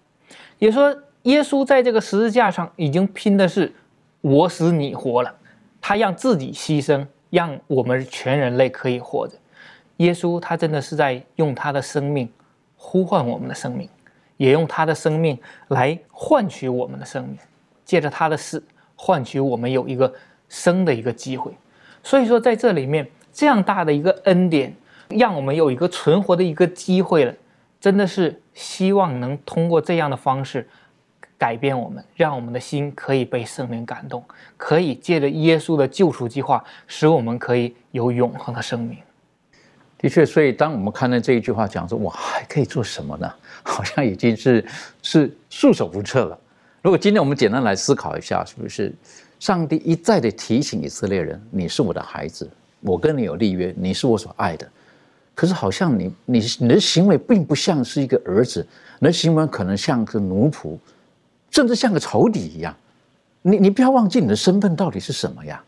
[0.58, 3.72] 也说耶稣在这个十字架上已经拼的是
[4.22, 5.34] 我死你活了。
[5.80, 9.34] 他让自己牺牲，让我们全人类可以活着。
[9.96, 12.30] 耶稣他真的是在用他的生命
[12.76, 13.88] 呼唤我们的生命，
[14.36, 17.38] 也用他的生命来换取我们的生命，
[17.84, 18.62] 借着他的死
[18.96, 20.12] 换取我们有一个
[20.48, 21.52] 生的一个机会。
[22.02, 24.74] 所以说，在这里面这样大的一个恩典，
[25.08, 27.34] 让我们有一个存活的一个机会了，
[27.78, 30.66] 真的是希望能通过这样的方式，
[31.40, 34.22] 改变我们，让我们的心可以被圣灵感动，
[34.58, 38.98] 可以借着耶稣的救赎计划，使我们可以有永恒的生命。
[39.96, 43.32] 的确，所以当我们看到这一句话讲说，我还可以做什么呢？
[43.64, 44.62] 好像已经是
[45.02, 46.38] 是束手无策了。
[46.82, 48.94] 如果今天我们简单来思考一下，是不是
[49.38, 54.70] 上帝一再的提醒以色列人：“你是我的孩子，我跟你有立约，你是我所爱的。”
[55.34, 58.66] 可是好像你你你的行为并不像是一个儿子，
[58.98, 60.76] 你的行为可能像个奴仆，
[61.50, 62.74] 甚至像个仇敌一样。
[63.42, 65.62] 你你不要忘记你的身份到底是什么呀？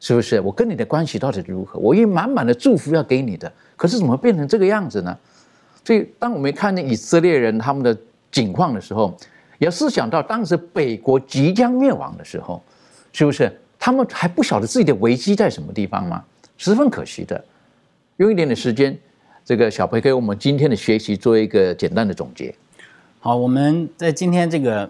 [0.00, 0.40] 是不是？
[0.40, 1.78] 我跟你的关系到底如何？
[1.78, 5.16] 我有满满的祝福要给你的，可是怎么变成这个样子呢？
[5.84, 7.96] 所以，当我们看见以色列人他们的
[8.30, 9.16] 境况的时候，
[9.58, 12.60] 也思想到当时北国即将灭亡的时候，
[13.12, 16.24] 是不是他们还不晓得自己的危机在什么地方吗？
[16.58, 17.44] 十分可惜的。
[18.16, 18.96] 用一点点时间，
[19.44, 22.52] 这个小培给我们今天的学习做一个简单的总结。
[23.20, 24.88] 好，我们在今天这个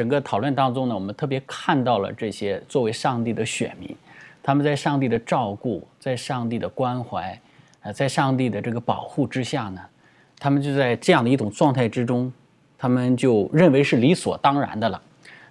[0.00, 3.94] 整个讨论当中呢，我们特别看到了这些作为上帝的选民，
[4.42, 7.38] 他们在上帝的照顾、在上帝的关怀、
[7.82, 9.82] 呃，在上帝的这个保护之下呢。
[10.38, 12.32] 他们就在这样的一种状态之中，
[12.78, 14.98] 他们就认为是理所当然的了，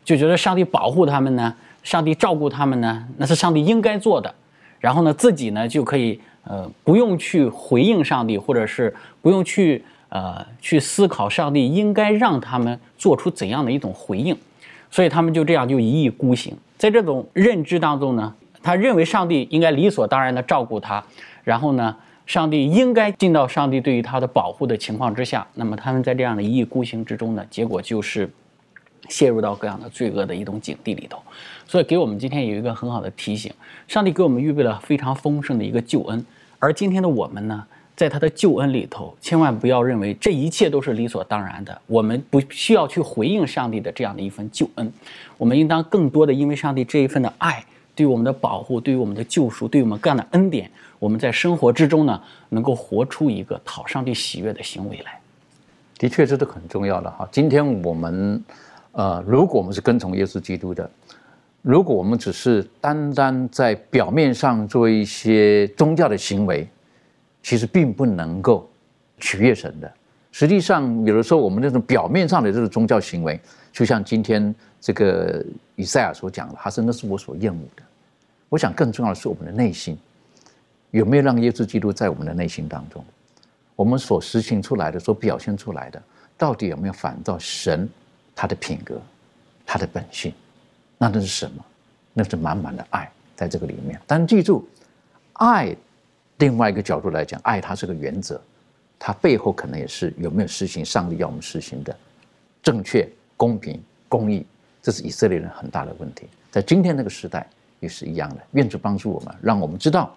[0.04, 4.34] 就觉得上帝保护他们呢，上帝照顾他们呢，那是上帝应该做的。
[4.80, 8.92] 然后呢，自己呢就可以呃不用去回应上帝，或者是
[9.22, 14.38] 不用去呃去思考上帝应该让他们做出怎样的一种回应。
[14.92, 21.04] 所以他们就这样就一意孤行，在这种认知当中呢，他认为上帝应该理所当然的照顾他，
[21.44, 21.96] 然后呢。
[22.26, 28.30] 上帝应该尽到上帝对于他的保护的情况之下，那么他们在这样的一意孤行之中呢，结果就是
[29.10, 31.20] 陷入到各样的罪恶的一种境地里头。
[31.66, 33.52] 所以给我们今天有一个很好的提醒：
[33.88, 36.24] 上帝给我们预备了非常丰盛的一个救恩，
[36.60, 37.66] 而今天的我们呢，
[38.00, 44.90] 在他的救恩里头，千万不要认为这一切都是理所当然的，我们不需要去回应上帝的这样的一份救恩，
[45.38, 47.62] 我们应当更多的因为上帝这一份的爱。
[47.94, 55.20] 对我们的保护，对于我们的救赎，对我们各样的恩典，我们在生活之中呢，能够活出一个讨上帝喜悦的行为来。
[55.98, 57.28] 的确，这是很重要的哈。
[57.30, 58.42] 今天我们，
[58.94, 60.90] 呃，如果我们是跟从耶稣基督的，
[61.62, 66.66] 如果我们只是单单在表面上做一些宗教的行为，
[67.42, 68.70] 其实并不能够
[69.18, 69.92] 取悦神的。
[70.32, 73.40] 实际上，有的时候我们那种表面上的这种宗教行为，
[73.72, 75.44] 就像今天这个
[75.76, 77.84] 以赛亚所讲的，他说那是我所厌恶的。
[78.48, 79.98] 我想更重要的是我们的内心
[80.92, 83.04] 有没有让耶稣基督在我们的内心当中？
[83.76, 86.02] 我们所实行出来的、所表现出来的，
[86.38, 87.90] 到底有没有反照神
[88.36, 89.02] 他的品格、
[89.66, 90.34] 他的本性？
[90.98, 91.66] 那那是什么？
[92.14, 94.00] 那是满满的爱在这个里面。
[94.06, 94.68] 但记住，
[95.34, 95.76] 爱
[96.40, 98.42] 另外一个角度来讲，爱它是个原则，
[98.98, 101.96] 它背后可能也是有没有实行上帝要我们实行的
[102.62, 104.46] 正确、公平、公义。
[104.82, 106.28] 这是以色列人很大的问题。
[106.50, 107.48] 在今天那个时代。
[107.82, 110.14] 也是一样的，愿主帮助我们，让我们知道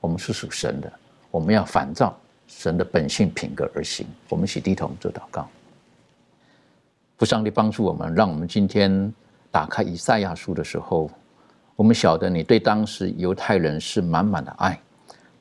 [0.00, 0.90] 我们是属神的，
[1.30, 4.06] 我们要反照神的本性品格而行。
[4.30, 5.46] 我们一起低头做祷告，
[7.18, 9.12] 不上帝帮助我们，让我们今天
[9.50, 11.10] 打开以赛亚书的时候，
[11.76, 14.80] 我们晓得你对当时犹太人是满满的爱，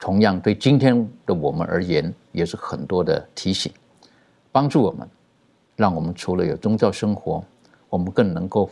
[0.02, 3.72] 同样对今天的我们而言也是很多的提醒，
[4.52, 5.08] 帮助我们，
[5.76, 7.44] 让我们除了有宗教生活，
[7.88, 8.68] 我们更能够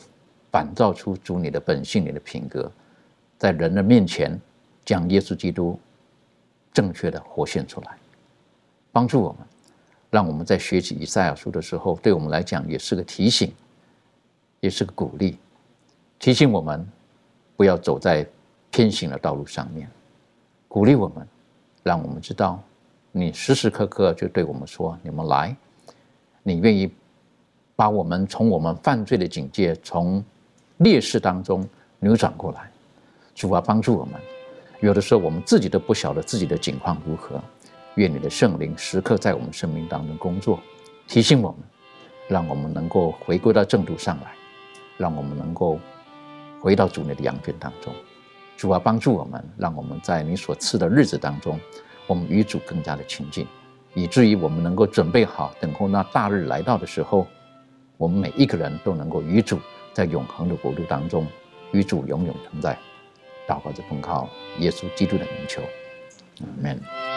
[0.52, 2.70] 反照出主你的本性、你的品格。
[3.38, 4.42] 在人的面前，
[4.84, 5.80] 将耶稣基督
[6.74, 7.96] 正确的活现出来，
[8.92, 9.48] 帮助我们，
[10.10, 13.54] 让我们在学习以赛亚书的时候，对我们来讲也是个提醒，
[14.62, 15.38] 也是个鼓励，
[16.18, 16.84] 提醒我们
[17.56, 18.28] 不要走在
[18.72, 19.88] 偏行的道路上面，
[20.70, 21.28] 鼓励我们，
[21.82, 22.62] 让我们知道
[23.12, 25.54] 你时时刻刻就对我们说：“你们来，
[26.44, 26.94] 你愿意
[27.76, 30.24] 把我们从我们犯罪的警戒，从
[30.78, 31.68] 劣势当中
[31.98, 32.72] 扭转过来。”
[33.34, 34.22] 主啊，帮助我们。
[34.80, 37.42] 有的时候，我们自己都不晓得自己的境况如何。
[37.96, 40.60] 愿你的圣灵时刻在我们生命当中工作，
[41.08, 41.60] 提醒我们，
[42.28, 44.34] 让我们能够回归到正途上来，
[44.98, 45.80] 让我们能够
[46.62, 47.92] 回到主你的羊圈当中。
[48.60, 51.58] 主啊，帮助我们，让我们在你所赐的日子当中，
[52.08, 53.48] 我们与主更加的亲近，
[53.94, 57.26] 以至于我们能够准备好，等候那大日来到的时候，
[57.96, 59.58] 我们每一个人都能够与主
[59.94, 61.26] 在永恒的国度当中，
[61.72, 62.78] 与主永永同在。
[63.48, 65.62] 祷告着奉靠耶稣基督的名求，
[66.42, 67.09] 阿门。